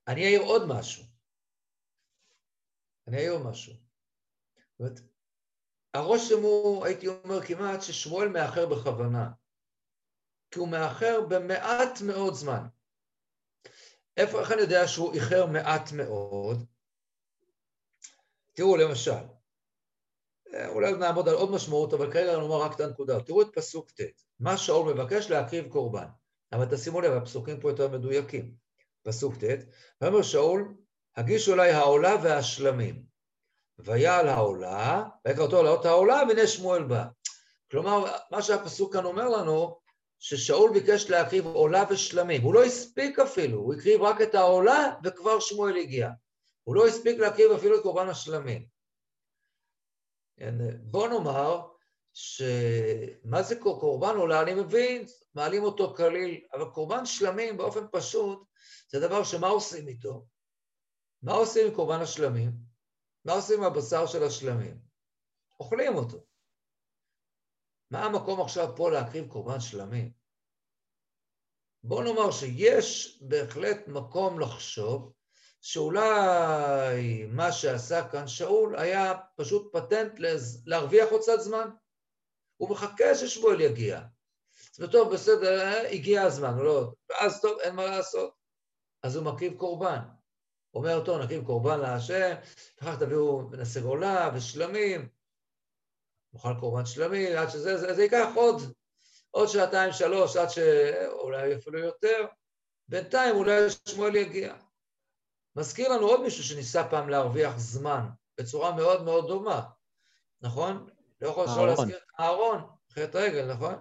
[0.07, 1.03] אני אעיר עוד משהו.
[3.07, 3.73] אני אעיר משהו.
[3.73, 4.99] זאת אומרת,
[5.93, 9.31] הרושם הוא, הייתי אומר כמעט, ששמואל מאחר בכוונה.
[10.51, 12.67] כי הוא מאחר במעט מאוד זמן.
[14.17, 16.65] איפה, איך אני יודע שהוא איחר מעט מאוד?
[18.53, 19.36] תראו, למשל,
[20.67, 23.19] אולי נעמוד על עוד משמעות, אבל כרגע נאמר רק את הנקודה.
[23.19, 24.01] תראו את פסוק ט',
[24.39, 26.05] מה שאול מבקש להקריב קורבן.
[26.53, 28.51] אבל תשימו לב, הפסוקים פה יותר מדויקים.
[29.03, 29.63] פסוק ט',
[30.01, 30.73] ואומר שאול,
[31.15, 33.03] הגישו אליי העולה והשלמים.
[33.79, 37.05] ויעל העולה, ויקראתו לעלות העולה, והנה שמואל בא.
[37.71, 39.79] כלומר, מה שהפסוק כאן אומר לנו,
[40.19, 42.41] ששאול ביקש להקריב עולה ושלמים.
[42.41, 46.09] הוא לא הספיק אפילו, הוא הקריב רק את העולה וכבר שמואל הגיע.
[46.63, 48.76] הוא לא הספיק להקריב אפילו את קורבן השלמים.
[50.37, 51.67] כן, בוא נאמר
[52.13, 58.47] שמה זה קורבן עולה, אני מבין, מעלים אותו כליל, אבל קורבן שלמים באופן פשוט
[58.89, 60.25] זה דבר שמה עושים איתו?
[61.21, 62.51] מה עושים עם קורבן השלמים?
[63.25, 64.79] מה עושים עם הבשר של השלמים?
[65.59, 66.17] אוכלים אותו.
[67.91, 70.11] מה המקום עכשיו פה להקריב קורבן שלמים?
[71.83, 75.13] בוא נאמר שיש בהחלט מקום לחשוב
[75.67, 80.19] שאולי מה שעשה כאן שאול היה פשוט פטנט
[80.65, 81.69] להרוויח קצת זמן.
[82.57, 84.01] הוא מחכה ששמואל יגיע.
[84.79, 88.33] אז טוב, בסדר, הגיע הזמן, לא, ואז טוב, אין מה לעשות.
[89.03, 89.99] אז הוא מקריב קורבן.
[90.73, 92.35] אומר, טוב, נקריב קורבן להשם,
[92.81, 95.09] אחר כך תביאו נעשה גולה ושלמים,
[96.33, 98.61] נאכל קורבן שלמי, עד שזה, זה, זה ייקח עוד,
[99.31, 102.25] עוד שעתיים, שלוש, עד שאולי אפילו יותר.
[102.87, 104.66] בינתיים אולי שמואל יגיע.
[105.57, 109.69] מזכיר לנו עוד מישהו שניסה פעם להרוויח זמן בצורה מאוד מאוד דומה,
[110.41, 110.89] נכון?
[111.21, 113.75] לא יכול שלא להזכיר את אהרון, חטא רגל, נכון?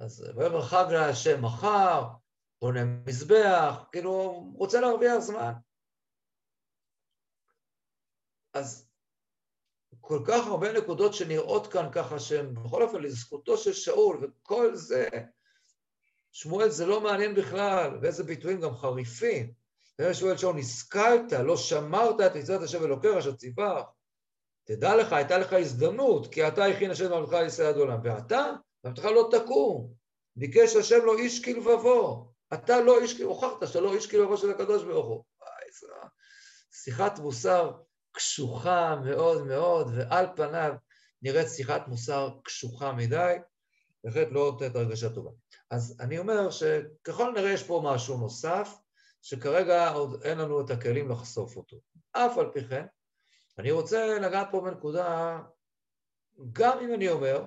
[0.00, 2.04] אז ויאמר חג להשם מחר,
[2.60, 5.52] בונה מזבח, כאילו, הוא רוצה להרוויח זמן.
[8.54, 8.88] אז
[10.00, 15.08] כל כך הרבה נקודות שנראות כאן ככה שהן בכל אופן לזכותו של שאול וכל זה,
[16.32, 19.67] שמואל זה לא מעניין בכלל, ואיזה ביטויים גם חריפים.
[19.98, 23.86] ויאמר שואל שאול, נשכלת, לא שמרת את מצוות השם אלוקיך אשר ציווך.
[24.64, 28.52] תדע לך, הייתה לך הזדמנות, כי אתה הכין השם ממלכך על ישראל עד עולם, ואתה,
[28.84, 29.92] ממלכתך לא תקום.
[30.36, 32.32] ביקש השם לו איש כלבבו.
[32.54, 35.24] אתה לא איש, הוכחת שאתה לא איש כלבבו של הקדוש ברוך הוא.
[35.66, 35.86] איזה
[36.72, 37.72] שיחת מוסר
[38.12, 40.72] קשוחה מאוד מאוד, ועל פניו
[41.22, 43.36] נראית שיחת מוסר קשוחה מדי,
[44.04, 45.30] בהחלט לא נותנת הרגשה טובה.
[45.70, 48.74] אז אני אומר שככל נראה יש פה משהו נוסף,
[49.22, 51.76] שכרגע עוד אין לנו את הכלים לחשוף אותו.
[52.12, 52.86] אף על פי כן,
[53.58, 55.38] אני רוצה לגעת פה בנקודה,
[56.52, 57.44] גם אם אני אומר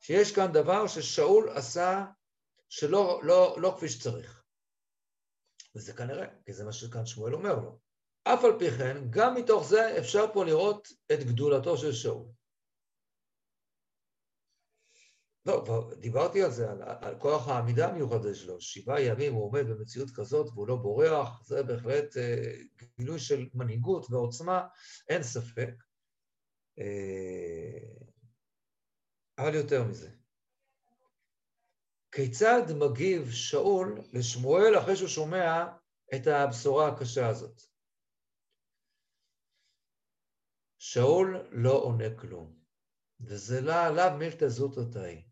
[0.00, 2.04] שיש כאן דבר ששאול עשה
[2.68, 4.42] שלא לא, לא כפי שצריך.
[5.74, 7.78] וזה כנראה, כי זה מה שכאן שמואל אומר לו.
[8.24, 12.26] אף על פי כן, גם מתוך זה אפשר פה לראות את גדולתו של שאול.
[15.46, 18.60] לא, כבר דיברתי על זה, על, על כוח העמידה המיוחד שלו.
[18.60, 22.54] שבעה ימים הוא עומד במציאות כזאת והוא לא בורח, זה בהחלט אה,
[22.98, 24.68] גילוי של מנהיגות ועוצמה,
[25.08, 25.74] אין ספק.
[26.78, 27.78] אה,
[29.38, 30.10] אבל יותר מזה.
[32.12, 35.64] כיצד מגיב שאול לשמואל אחרי שהוא שומע
[36.14, 37.62] את הבשורה הקשה הזאת?
[40.78, 42.58] שאול לא עונה כלום,
[43.20, 45.31] וזה לא עליו מילתא זוטרתאי.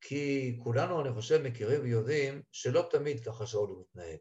[0.00, 4.18] כי כולנו, אני חושב, מכירים ויודעים שלא תמיד ככה שאול מתנהג.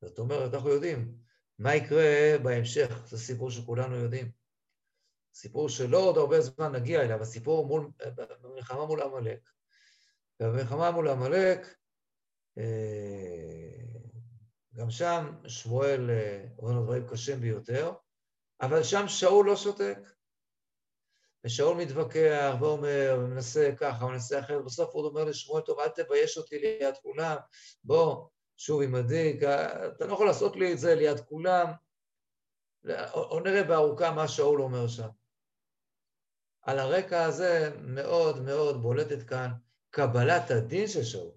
[0.00, 1.14] זאת אומרת, אנחנו יודעים
[1.58, 4.30] מה יקרה בהמשך, זה סיפור שכולנו יודעים.
[5.34, 7.90] סיפור שלא עוד הרבה זמן נגיע אליו, הסיפור מול,
[8.42, 9.50] במלחמה מול עמלק.
[10.40, 11.76] ובמלחמה מול עמלק,
[12.58, 13.82] אה,
[14.74, 17.92] גם שם שמואל אה, אומר לו דברים קשים ביותר,
[18.60, 19.98] אבל שם שאול לא שותק.
[21.44, 26.58] ושאול מתווכח ואומר, ומנסה ככה, ומנסה אחרת, בסוף הוא אומר לשמואל, טוב, אל תבייש אותי
[26.58, 27.36] ליד כולם,
[27.84, 29.38] בוא, שוב עמדי,
[29.96, 31.66] אתה לא יכול לעשות לי את זה ליד כולם.
[33.14, 35.08] או נראה בארוכה מה שאול אומר שם.
[36.62, 39.52] על הרקע הזה מאוד מאוד בולטת כאן
[39.90, 41.30] קבלת הדין של שאול.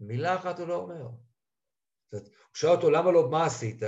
[0.00, 1.02] מילה אחת הוא לא אומר.
[1.02, 2.20] הוא
[2.54, 3.82] שואל אותו, למה לא, מה עשית?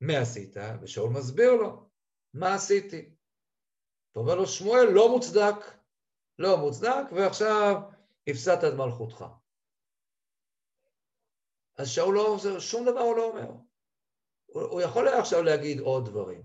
[0.00, 0.56] מה עשית?
[0.82, 1.88] ושאול מסביר לו,
[2.34, 3.15] מה עשיתי?
[4.16, 5.54] אתה אומר לו, שמואל לא מוצדק,
[6.38, 7.74] לא מוצדק, ועכשיו
[8.26, 9.24] הפסדת את מלכותך.
[11.78, 13.50] אז שאול לא, שום דבר הוא לא אומר.
[14.46, 16.42] הוא, הוא יכול היה עכשיו להגיד עוד דברים.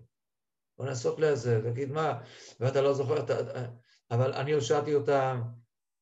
[0.78, 2.22] או לנסות לזה, להגיד מה,
[2.60, 3.34] ואתה לא זוכר, אתה,
[4.12, 5.42] אבל אני הושעתי אותם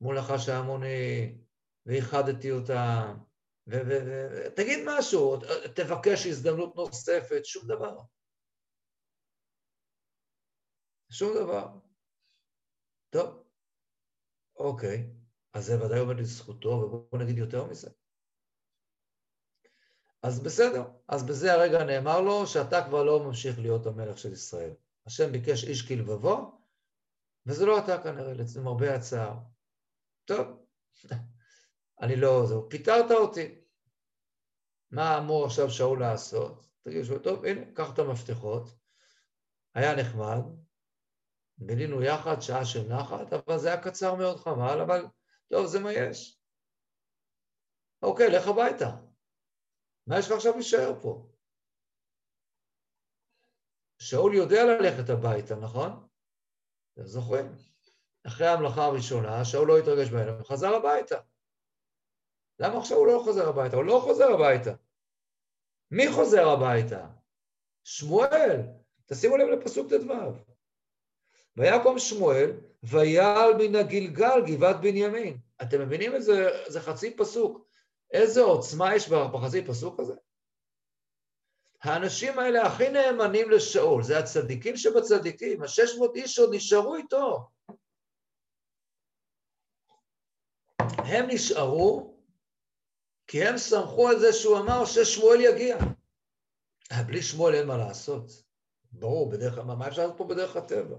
[0.02, 1.38] מול החש ההמוני,
[1.86, 3.18] ואיחדתי אותם,
[3.68, 5.38] ותגיד משהו,
[5.76, 7.98] תבקש הזדמנות נוספת, שום דבר.
[11.12, 11.68] שום דבר.
[13.10, 13.44] טוב,
[14.56, 15.10] אוקיי,
[15.54, 17.90] אז זה ודאי עומד לזכותו, ובואו נגיד יותר מזה.
[20.24, 24.74] אז בסדר, אז בזה הרגע נאמר לו שאתה כבר לא ממשיך להיות המלך של ישראל.
[25.06, 26.62] השם ביקש איש כלבבו,
[27.46, 29.38] וזה לא אתה כנראה, למרבה הצער.
[30.26, 30.48] טוב,
[32.02, 33.62] אני לא, זהו, פיטרת אותי.
[34.92, 36.66] מה אמור עכשיו שאול לעשות?
[36.82, 38.64] תגיד שהוא, טוב, הנה, קח את המפתחות.
[39.76, 40.42] היה נחמד,
[41.60, 45.06] בילינו יחד שעה של נחת, אבל זה היה קצר מאוד חבל, אבל
[45.48, 46.42] טוב, זה מה יש.
[48.02, 48.90] אוקיי, לך הביתה.
[50.08, 51.30] מה יש לך עכשיו להישאר פה?
[54.02, 56.08] שאול יודע ללכת הביתה, נכון?
[56.94, 57.56] אתם זוכרים?
[58.28, 61.20] אחרי ההמלכה הראשונה, שאול לא התרגש בהן, הוא חזר הביתה.
[62.60, 63.76] למה עכשיו הוא לא חוזר הביתה?
[63.76, 64.72] הוא לא חוזר הביתה.
[65.92, 67.08] מי חוזר הביתה?
[67.84, 68.62] שמואל.
[69.06, 70.14] תשימו לב לפסוק ט"ו.
[71.58, 72.52] ויקום שמואל,
[72.84, 75.38] ויעל מן הגלגל גבעת בנימין.
[75.62, 76.50] אתם מבינים את זה?
[76.68, 77.68] זה חצי פסוק.
[78.12, 80.14] איזה עוצמה יש בחצי פסוק הזה?
[81.82, 87.48] האנשים האלה הכי נאמנים לשאול, זה הצדיקים שבצדיקים, השש מאות איש עוד נשארו איתו.
[90.98, 92.18] הם נשארו
[93.28, 95.78] כי הם סמכו על זה שהוא אמר ששמואל יגיע.
[97.08, 98.32] בלי שמואל אין מה לעשות.
[98.92, 100.98] ברור, בדרך, מה אפשר לעשות פה בדרך הטבע?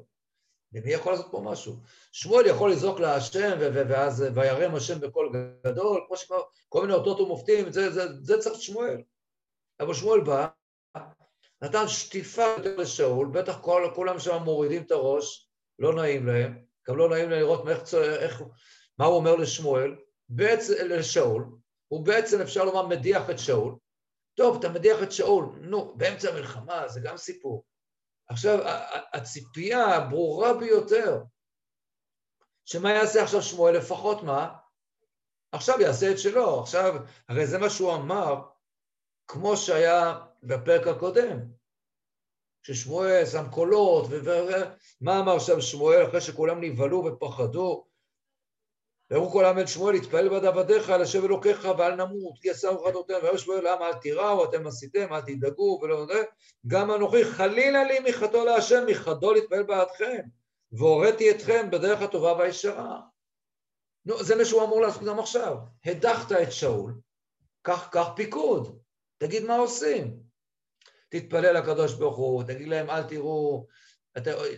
[0.73, 1.77] ומי יכול לעשות פה משהו?
[2.13, 5.33] שמואל יכול לזעוק להשם, ואז וירם השם בקול
[5.67, 9.03] גדול, כמו שכבר כל מיני אותות ומופתים, זה, זה, זה צריך שמואל.
[9.81, 10.47] אבל שמואל בא,
[11.63, 16.97] נתן שטיפה יותר לשאול, בטח כל, כולם שם מורידים את הראש, לא נעים להם, גם
[16.97, 18.43] לא נעים להם לראות איך, איך,
[18.99, 19.97] מה הוא אומר לשמואל,
[20.29, 21.45] בעצם, לשאול,
[21.89, 23.75] הוא בעצם, אפשר לומר, מדיח את שאול.
[24.35, 27.65] טוב, אתה מדיח את שאול, נו, באמצע המלחמה, זה גם סיפור.
[28.31, 28.59] עכשיו,
[29.13, 31.23] הציפייה הברורה ביותר,
[32.65, 33.77] שמה יעשה עכשיו שמואל?
[33.77, 34.57] לפחות מה?
[35.53, 36.61] עכשיו יעשה את שלו.
[36.61, 36.95] עכשיו,
[37.29, 38.43] הרי זה מה שהוא אמר,
[39.29, 41.39] כמו שהיה בפרק הקודם,
[42.63, 47.90] ששמואל שם קולות, ומה אמר שם שמואל אחרי שכולם נבהלו ופחדו?
[49.11, 52.85] ויראו כל העם אל שמואל, התפעל בעד עבדיך, אל השם אלוקיך, ואל נמות, כי עשהו
[52.87, 53.23] חטאותיהם.
[53.23, 56.23] ויאמר שמואל, למה אל תיראו, אתם עשיתם, אל תדאגו, ולא יודע.
[56.67, 60.21] גם אנוכי, חלילה לי מחטאו להשם, מחדו להתפעל בעדכם,
[60.73, 63.01] והוריתי אתכם בדרך הטובה והישרה.
[64.07, 65.57] נו, זה מה שהוא אמור לעשות גם עכשיו.
[65.85, 66.95] הדחת את שאול,
[67.63, 68.79] קח, קח פיקוד,
[69.19, 70.21] תגיד מה עושים.
[71.09, 73.67] תתפלל לקדוש ברוך הוא, תגיד להם אל תראו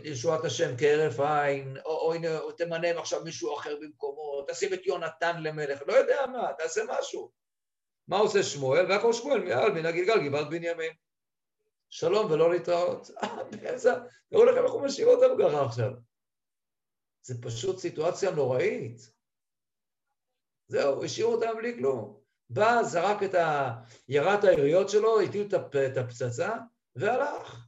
[0.05, 5.43] ישועת השם כהרף עין, או, או הנה תמנה עכשיו מישהו אחר במקומו, תשים את יונתן
[5.43, 7.31] למלך, לא יודע מה, תעשה משהו.
[8.09, 8.93] מה עושה שמואל?
[8.93, 10.93] ויקום שמואל מעל מן הגלגל גבעת בנימין.
[11.91, 13.11] שלום ולא להתראות.
[13.51, 13.99] באמצע,
[14.31, 15.91] תראו לכם איך הוא משאיר אותנו ככה עכשיו.
[17.23, 19.01] זה פשוט סיטואציה נוראית.
[20.69, 22.21] זהו, השאירו אותם בלי כלום.
[22.51, 23.73] בא, זרק את ה...
[24.09, 25.49] ירה את היריות שלו, הטיל
[25.87, 26.57] את הפצצה,
[26.97, 27.67] והלך.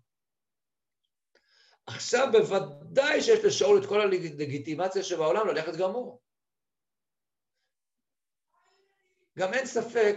[1.87, 6.20] עכשיו בוודאי שיש לשאול את כל הלגיטימציה שבעולם ללכת גם הוא.
[9.39, 10.16] גם אין ספק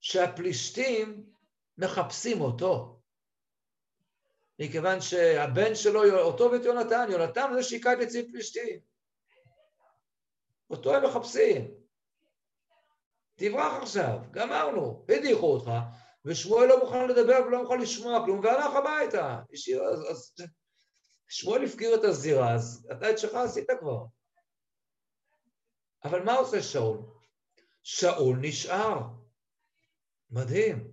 [0.00, 1.26] שהפלישתים
[1.78, 3.00] מחפשים אותו.
[4.58, 8.80] מכיוון שהבן שלו, אותו ואת יונתן, יונתן זה שהיכה את נציב פלישתים.
[10.70, 11.74] אותו הם מחפשים.
[13.34, 15.70] תברח עכשיו, גמרנו, הדיחו אותך,
[16.24, 19.40] ושמואל לא מוכן לדבר ולא מוכן לשמוע כלום, והלך הביתה.
[19.52, 20.34] השאיר, אז, אז
[21.30, 24.04] שמואל הפקיר את הזירה, אז אתה את שלך עשית כבר.
[26.04, 26.98] אבל מה עושה שאול?
[27.82, 28.98] שאול נשאר.
[30.30, 30.90] מדהים.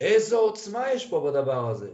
[0.00, 1.92] איזו עוצמה יש פה בדבר הזה.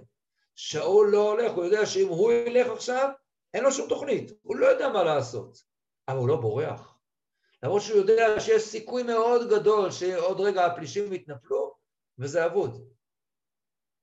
[0.55, 3.11] שאול לא הולך, הוא יודע שאם הוא ילך עכשיו,
[3.55, 5.63] אין לו שום תוכנית, הוא לא יודע מה לעשות.
[6.09, 6.99] אבל הוא לא בורח.
[7.63, 11.77] למרות שהוא יודע שיש סיכוי מאוד גדול שעוד רגע הפלישים יתנפלו,
[12.19, 12.91] וזה אבוד.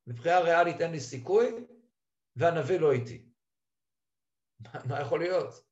[0.08, 1.66] מבחינה ריאלית אין לי סיכוי,
[2.36, 3.26] והנביא לא איתי.
[4.90, 5.72] מה, יכול להיות?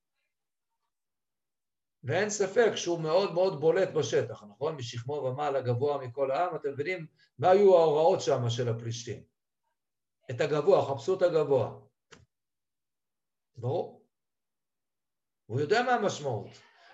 [2.04, 4.76] ואין ספק שהוא מאוד מאוד בולט בשטח, נכון?
[4.76, 7.08] משכמו ומעלה גבוה מכל העם, אתם מבינים
[7.40, 9.24] מה היו ההוראות שם של הפלישתים?
[10.32, 11.80] את הגבוה, חפשו את הגבוה.
[13.56, 14.06] ברור.
[15.46, 16.48] הוא יודע מה המשמעות.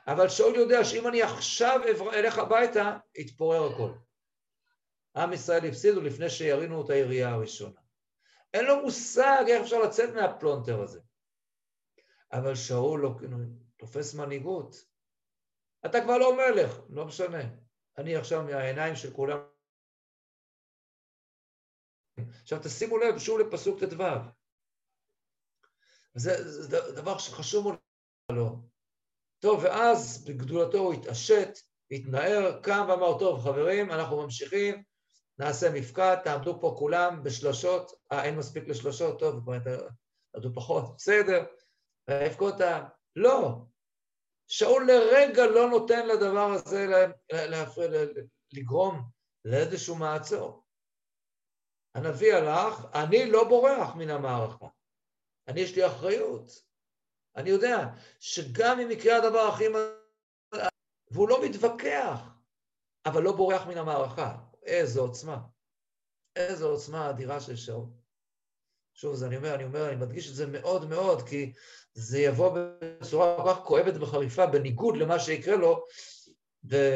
[0.08, 1.82] אבל שאול יודע שאם אני עכשיו
[2.14, 3.92] אלך הביתה, יתפורר הכל.
[5.16, 7.85] עם ישראל הפסידו לפני שירינו את הירייה הראשונה.
[8.56, 11.00] אין לו מושג איך אפשר לצאת מהפלונטר הזה.
[12.32, 13.10] אבל שאול לא,
[13.78, 14.76] תופס מנהיגות.
[15.86, 17.44] אתה כבר לא מלך, לא משנה.
[17.98, 19.40] אני עכשיו מהעיניים של כולם.
[22.42, 24.04] עכשיו תשימו לב שוב לפסוק ט"ו.
[26.14, 27.80] זה, זה דבר שחשוב מאוד
[28.32, 28.70] לו.
[29.40, 31.50] טוב, ואז בגדולתו הוא התעשת,
[31.92, 34.84] התנער, קם ואמר, טוב, חברים, אנחנו ממשיכים,
[35.40, 39.58] נעשה מפקד, תעמדו פה כולם בשלושות, אה, אין מספיק לשלושות, טוב, כבר
[40.32, 41.46] תעמדו פחות, בסדר,
[42.10, 42.84] ויפקוד העם.
[43.16, 43.56] לא,
[44.48, 46.88] שאול לרגע לא נותן לדבר הזה
[47.32, 47.90] להפריע,
[48.54, 49.02] לגרום
[49.46, 50.66] לאיזשהו מעצור.
[51.96, 54.68] הנביא הלך, אני לא בורח מן המערכה.
[55.48, 56.52] אני, יש לי אחריות.
[57.36, 57.78] אני יודע
[58.20, 59.64] שגם אם יקרה הדבר הכי...
[61.12, 62.20] והוא לא מתווכח,
[63.06, 64.38] אבל לא בורח מן המערכה.
[64.66, 65.38] איזו עוצמה.
[66.36, 67.86] איזו עוצמה אדירה של שאול.
[68.94, 71.54] שוב, אז אני אומר, אני אומר, אני מדגיש את זה מאוד מאוד, כי
[71.94, 75.86] זה יבוא בצורה כל כך כואבת וחריפה, בניגוד למה שיקרה לו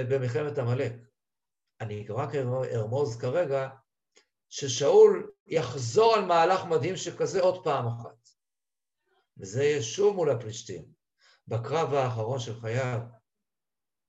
[0.10, 0.94] במלחמת עמלק.
[1.82, 2.36] אני רק
[2.76, 3.70] ארמוז כרגע,
[4.50, 8.30] ששאול יחזור על מהלך מדהים שכזה עוד פעם אחת.
[9.38, 10.86] וזה יהיה שוב מול הפלישתים,
[11.48, 13.00] בקרב האחרון של חייו,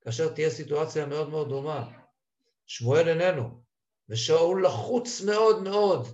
[0.01, 2.00] כאשר תהיה סיטואציה מאוד מאוד דומה.
[2.71, 3.63] שמואל איננו,
[4.09, 6.09] ושאול לחוץ מאוד מאוד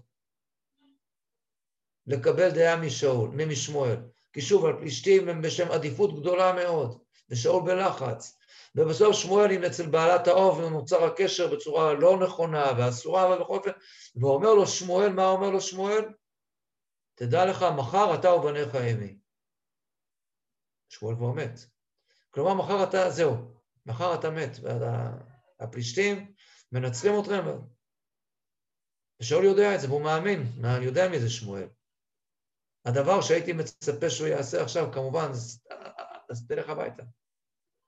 [2.07, 3.97] לקבל דעה משאול, משמואל.
[4.33, 8.39] כי שוב, הפלישתים הם בשם עדיפות גדולה מאוד, ושאול בלחץ.
[8.75, 13.71] ובסוף שמואל, אם אצל בעלת האוב נוצר הקשר בצורה לא נכונה ואסורה, אבל בכל אופן,
[14.21, 16.05] ואומר לו שמואל, מה אומר לו שמואל?
[17.15, 19.19] תדע לך, מחר אתה ובניך ימי.
[20.89, 21.61] שמואל כבר מת.
[22.31, 23.35] כלומר, מחר אתה, זהו,
[23.87, 24.51] מחר אתה מת.
[25.61, 26.33] הפלישתים
[26.73, 27.45] מנצחים אתכם.
[29.21, 31.69] ושאול יודע את זה, והוא מאמין, אני יודע מי זה שמואל.
[32.85, 35.67] הדבר שהייתי מצפה שהוא יעשה עכשיו, כמובן, אז,
[36.31, 37.03] אז תלך הביתה.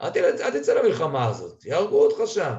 [0.03, 2.55] אל, תצא למלחמה הזאת, יהרגו אותך שם.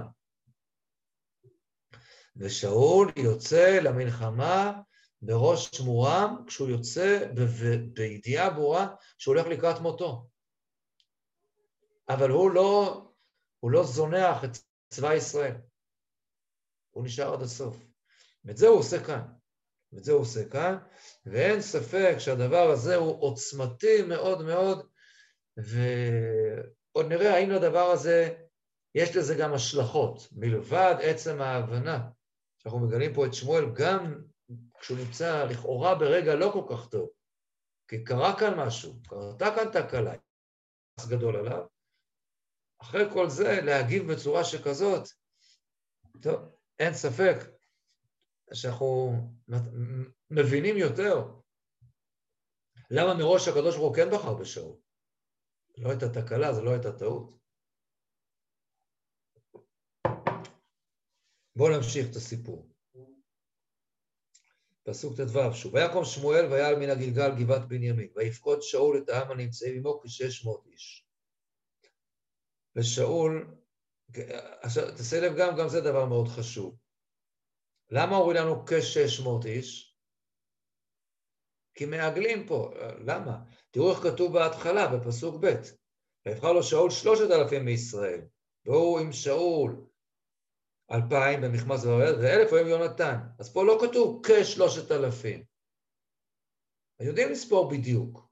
[2.35, 4.81] ושאול יוצא למלחמה
[5.21, 7.27] בראש מורם, כשהוא יוצא
[7.93, 10.27] בידיעה ברורה שהוא הולך לקראת מותו.
[12.09, 13.01] אבל הוא לא,
[13.59, 14.49] הוא לא זונח את
[14.89, 15.55] צבא ישראל.
[16.91, 17.77] הוא נשאר עד הסוף.
[18.45, 19.21] ואת זה הוא עושה כאן.
[19.93, 20.77] ואת זה הוא עושה כאן,
[21.25, 24.87] ואין ספק שהדבר הזה הוא עוצמתי מאוד מאוד,
[25.57, 28.35] ועוד נראה האם לדבר הזה
[28.95, 32.09] יש לזה גם השלכות, מלבד עצם ההבנה
[32.57, 34.21] שאנחנו מגלים פה את שמואל גם
[34.79, 37.09] כשהוא נמצא לכאורה ברגע לא כל כך טוב,
[37.87, 40.13] כי קרה כאן משהו, קרתה כאן תקלה,
[41.09, 41.65] גדול עליו.
[42.81, 45.09] אחרי כל זה, להגיב בצורה שכזאת,
[46.21, 47.35] טוב, אין ספק
[48.53, 49.11] שאנחנו
[50.29, 51.15] מבינים יותר
[52.91, 54.75] למה מראש הקדוש ברוך הוא כן בחר בשאול.
[55.77, 57.39] לא הייתה תקלה, זו לא הייתה טעות.
[61.55, 62.69] בואו נמשיך את הסיפור.
[64.83, 69.77] פסוק ט"ו, שוב, ויקום שמואל ויעל מן הגלגל גבעת בנימין, ויפקוד שאול את העם הנמצאים
[69.77, 71.07] עמו כשש מאות איש.
[72.75, 73.58] ושאול
[74.61, 76.75] עכשיו, תשים לב גם, גם זה דבר מאוד חשוב.
[77.91, 79.95] למה הוריד לנו כ-600 איש?
[81.73, 82.71] כי מעגלים פה,
[83.05, 83.37] למה?
[83.71, 85.53] תראו איך כתוב בהתחלה, בפסוק ב',
[86.25, 88.21] ויבחר לו שאול שלושת אלפים מישראל,
[88.65, 89.85] והוא עם שאול
[90.91, 93.17] אלפיים במכמס ואלף הוא עם יונתן.
[93.39, 95.43] אז פה לא כתוב כשלושת אלפים.
[96.99, 98.29] יודעים לספור בדיוק.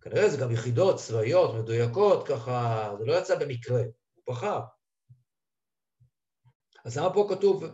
[0.00, 3.80] כנראה זה גם יחידות צבאיות, מדויקות, ככה, זה לא יצא במקרה,
[4.14, 4.60] הוא בחר.
[6.84, 7.64] אז למה פה כתוב,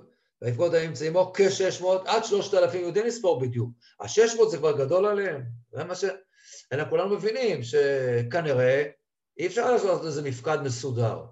[0.43, 3.71] ויפקוד האמצעים עמו כ-600 עד 3,000 יודעים לספור בדיוק.
[4.01, 5.43] ה-600 זה כבר גדול עליהם,
[5.73, 6.05] זה מה ש...
[6.73, 8.85] אלא כולנו מבינים שכנראה
[9.39, 11.25] אי אפשר לעשות איזה מפקד מסודר.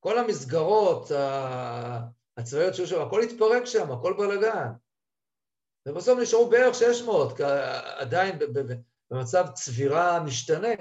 [0.00, 1.10] כל המסגרות
[2.36, 4.68] הצבאיות שהיו שם, הכל התפרק שם, הכל בלאגן.
[5.86, 7.40] ובסוף נשארו בערך 600,
[7.96, 8.38] עדיין
[9.10, 10.74] במצב צבירה משתנה.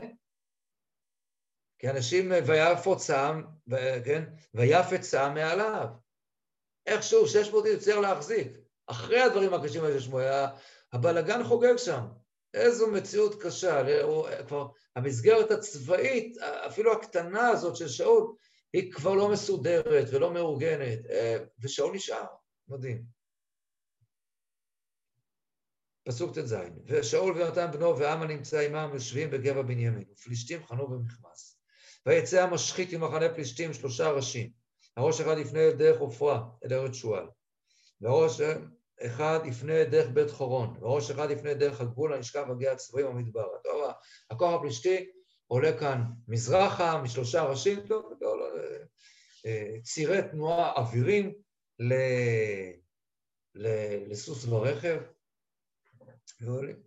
[1.84, 3.44] כי אנשים, ויפו צעם,
[4.06, 4.24] כן,
[4.54, 5.88] ויפת צעם מעליו.
[6.86, 8.48] איכשהו 600 יצטרך להחזיק.
[8.88, 10.20] אחרי הדברים הקשים האלה ששמו,
[10.94, 12.06] הבלגן חוגג שם.
[12.54, 13.84] איזו מציאות קשה.
[14.48, 18.36] כבר המסגרת הצבאית, אפילו הקטנה הזאת של שאול,
[18.74, 21.00] היא כבר לא מסודרת ולא מאורגנת,
[21.60, 22.26] ושאול נשאר.
[22.68, 23.04] מדהים.
[26.08, 26.56] פסוק ט"ז,
[26.86, 31.53] ושאול ויונתן בנו ועמה נמצא עמם יושבים בגבע בנימין, ופלישתים חנו במכמס.
[32.06, 34.50] ויצא המשחית ממחנה פלישתים שלושה ראשים,
[34.98, 37.28] הראש אחד יפנה דרך עופרה אל ארץ שועל,
[38.02, 38.42] והראש
[39.02, 43.48] אחד יפנה דרך בית חורון, והראש אחד יפנה דרך הגבול הנשכב הגיא הצבועים במדבר.
[43.64, 43.92] טוב,
[44.32, 45.12] הכוח הפלישתי
[45.48, 48.46] עולה כאן מזרחה משלושה ראשים, טוב, לא, לא,
[49.84, 51.34] צירי תנועה אווירים
[54.10, 55.02] לסוס ורכב,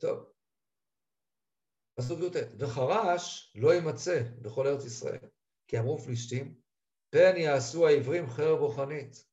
[0.00, 0.35] טוב.
[1.98, 5.28] פסוק י"ט, וחרש לא יימצא בכל ארץ ישראל,
[5.68, 6.54] כי אמרו פלישתים,
[7.10, 9.24] פן יעשו העברים חרב רוחנית,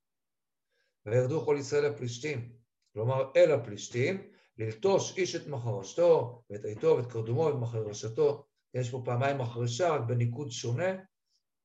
[1.05, 2.55] וירדו כל ישראל לפלישתים,
[2.93, 8.45] כלומר אל הפלישתים, ללטוש איש את מחרשתו, ואת עיתו ואת קרדומו ואת מחרשתו.
[8.73, 10.91] יש פה פעמיים מחרשה, רק בניקוד שונה.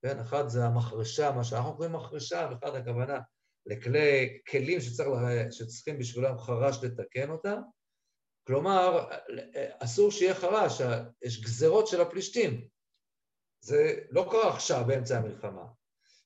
[0.02, 3.18] כן, אחד זה המחרשה, מה שאנחנו קוראים מחרשה, ואחד הכוונה
[3.66, 5.08] לכלי, כלים שצריך,
[5.50, 7.60] שצריכים בשבילם חרש לתקן אותם.
[8.48, 9.08] כלומר,
[9.78, 10.80] אסור שיהיה חרש,
[11.22, 12.68] יש גזרות של הפלישתים.
[13.60, 15.64] זה לא קרה עכשיו באמצע המלחמה.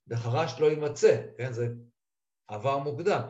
[0.07, 1.53] וחרש לא יימצא, כן?
[1.53, 1.67] זה
[2.47, 3.21] עבר מוקדם.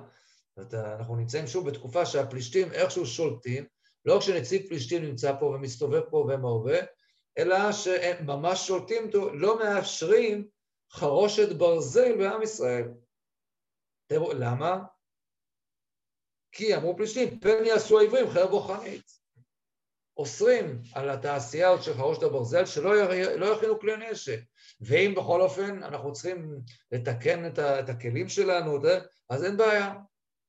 [0.55, 3.65] זאת אנחנו נמצאים שוב בתקופה שהפלישתים איכשהו שולטים,
[4.05, 6.79] לא כשנציג פלישתים נמצא פה ומסתובב פה ומהווה,
[7.37, 10.47] אלא שהם ממש שולטים, לא מאשרים
[10.91, 12.91] חרושת ברזל בעם ישראל.
[14.07, 14.79] תראו, למה?
[16.53, 19.23] כי אמרו פלישתים, פן יעשו העברים חרב רוחנית.
[20.17, 24.39] אוסרים על התעשייה הזאת של חרושת הברזל שלא לא יכינו כלי נשק.
[24.81, 26.59] ואם בכל אופן אנחנו צריכים
[26.91, 28.79] לתקן את, ה, את הכלים שלנו,
[29.29, 29.93] אז אין בעיה.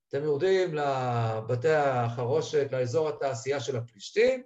[0.09, 4.43] אתם יורדים לבתי החרושת, לאזור התעשייה של הפלישתים,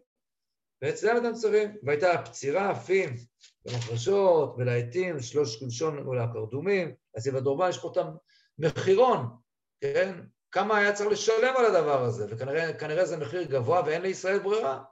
[0.82, 1.76] ואצלם אתם צריכים.
[1.82, 3.16] והייתה פצירה, עפים,
[3.64, 8.04] במחרשות, ולעטים, שלוש קלשון ולקרדומים, אז בדורבן יש פה את
[8.58, 9.26] המחירון,
[9.80, 10.20] כן?
[10.50, 14.84] כמה היה צריך לשלם על הדבר הזה, וכנראה זה מחיר גבוה ואין לישראל ברירה.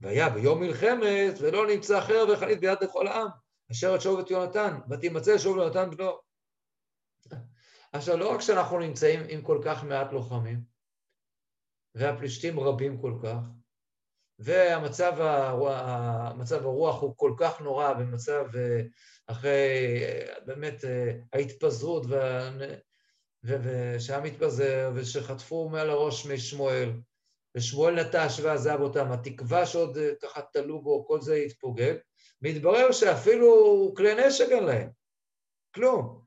[0.00, 3.28] והיה ביום מלחמת, ולא נמצא אחר וחנית ביד לכל העם,
[3.70, 6.18] אשר את שאול ואת יונתן, ותימצא שאול ויונתן בנו.
[7.92, 10.60] עכשיו, לא רק שאנחנו נמצאים עם כל כך מעט לוחמים,
[11.94, 13.38] והפלישתים רבים כל כך,
[14.38, 18.44] והמצב הרוח, הרוח הוא כל כך נורא במצב
[19.26, 20.04] אחרי
[20.46, 20.84] באמת
[21.32, 22.06] ההתפזרות
[23.44, 26.92] ושהעם התפזר ושחטפו מעל הראש משמואל
[27.56, 31.94] ושמואל נטש ועזב אותם, התקווה שעוד ככה תלו בו, כל זה התפוגג,
[32.42, 34.88] מתברר שאפילו כלי נשק אין להם,
[35.74, 36.20] כלום.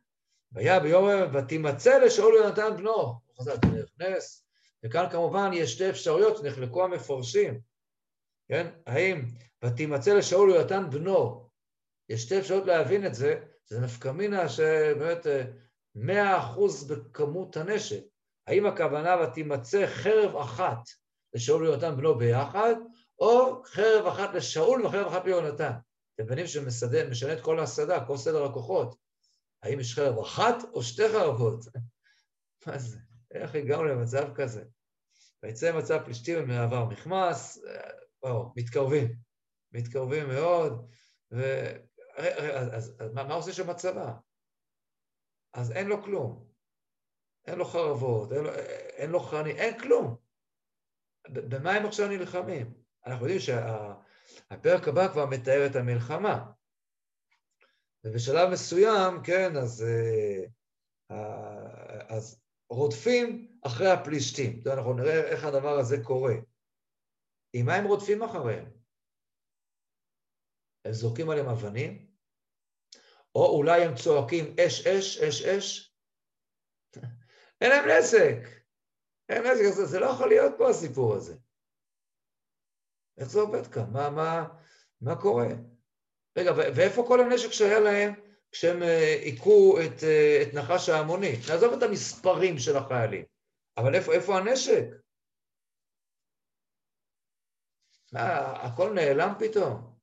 [0.52, 4.46] והיה ביום ותימצא לשאול יונתן בנו, הוא חזר נכנס,
[4.86, 7.60] וכאן כמובן יש שתי אפשרויות שנחלקו המפורשים,
[8.48, 8.68] כן?
[8.88, 9.26] האם
[9.66, 11.50] ותימצא לשאול יונתן בנו,
[12.10, 15.26] יש שתי אפשרויות להבין את זה, שזה נפקא מינה שבאמת
[15.96, 18.04] מאה אחוז בכמות הנשק.
[18.48, 20.80] האם הכוונה ותימצא חרב אחת
[21.34, 22.76] לשאול ויונתן בנו ביחד,
[23.20, 25.72] או חרב אחת לשאול וחרב אחת ליונתן.
[26.16, 28.96] אתם מבינים שמשנה את כל הסדה, כל סדר הכוחות.
[29.64, 31.66] האם יש חרב אחת או שתי חרבות?
[32.68, 32.98] מה זה?
[33.32, 34.64] איך הגענו למצב כזה?
[35.44, 37.64] ויצא מצב פלישתים ומעבר מכמס,
[38.24, 39.16] וואו, מתקרבים,
[39.72, 40.88] מתקרבים מאוד,
[41.32, 41.72] ו...
[42.18, 44.12] אז, אז, אז מה, מה עושה שם הצבא?
[45.54, 46.52] אז אין לו כלום.
[47.48, 48.50] אין לו חרבות, אין לו,
[48.98, 50.18] אין לו חני, אין כלום.
[51.30, 52.74] במה הם עכשיו נלחמים?
[53.06, 56.52] אנחנו יודעים שהפרק הבא כבר מתאר את המלחמה.
[58.04, 59.86] ובשלב מסוים, כן, אז,
[61.10, 64.64] אה, אז רודפים אחרי הפלישתים.
[64.74, 66.34] אנחנו נראה איך הדבר הזה קורה.
[67.54, 68.72] עם מה הם רודפים אחריהם?
[70.86, 72.11] הם זורקים עליהם אבנים?
[73.36, 75.96] או אולי הם צועקים אש, אש, אש, אש?
[77.62, 78.62] אין להם נזק.
[79.30, 81.36] אין נזק, זה, זה לא יכול להיות פה הסיפור הזה.
[83.18, 83.90] איך זה עובד כאן?
[83.94, 84.48] מה, מה,
[85.02, 85.48] מה קורה?
[86.38, 88.14] רגע, ואיפה כל הנשק שהיה להם
[88.52, 88.82] כשהם
[89.22, 90.04] היכו את,
[90.42, 91.32] את נחש ההמוני?
[91.50, 93.26] נעזוב את המספרים של החיילים,
[93.78, 94.84] אבל איפה, איפה הנשק?
[98.14, 99.98] מה, הכל נעלם פתאום?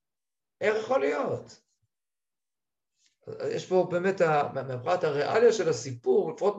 [0.60, 1.67] איך יכול להיות?
[3.50, 4.20] יש פה באמת,
[4.74, 6.56] מבחינת הריאליה של הסיפור, לפחות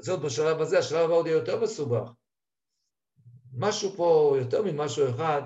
[0.00, 2.10] זה עוד בשלב הזה, השלב הבא עוד יהיה יותר מסובך.
[3.56, 5.42] משהו פה, יותר ממשהו אחד,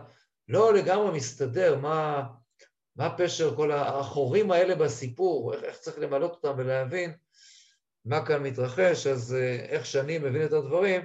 [0.48, 2.26] לא לגמרי מסתדר, מה,
[2.96, 7.12] מה פשר כל החורים האלה בסיפור, איך, איך צריך למלות אותם ולהבין
[8.04, 9.36] מה כאן מתרחש, אז
[9.68, 11.02] איך שאני מבין את הדברים,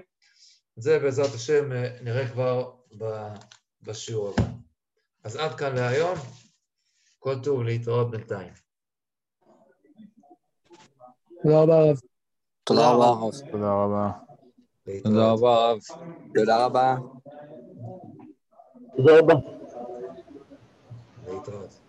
[0.76, 1.72] זה בעזרת השם
[2.02, 2.72] נראה כבר
[3.82, 4.48] בשיעור הבא.
[5.24, 6.18] אז עד כאן להיום,
[7.20, 8.63] כל טוב להתראות בינתיים.
[11.44, 11.98] תודה רבה הרב.
[12.64, 13.32] תודה רבה, הרב.
[13.52, 14.12] תודה רבה.
[15.04, 15.80] תודה רבה, הרב.
[16.34, 16.96] תודה רבה.
[18.98, 19.34] תודה רבה.
[21.28, 21.80] להתראות.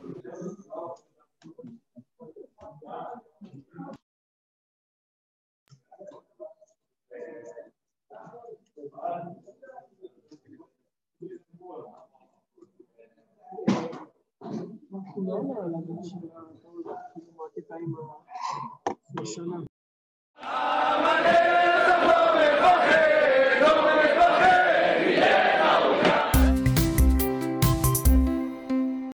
[19.16, 19.66] Mishanam.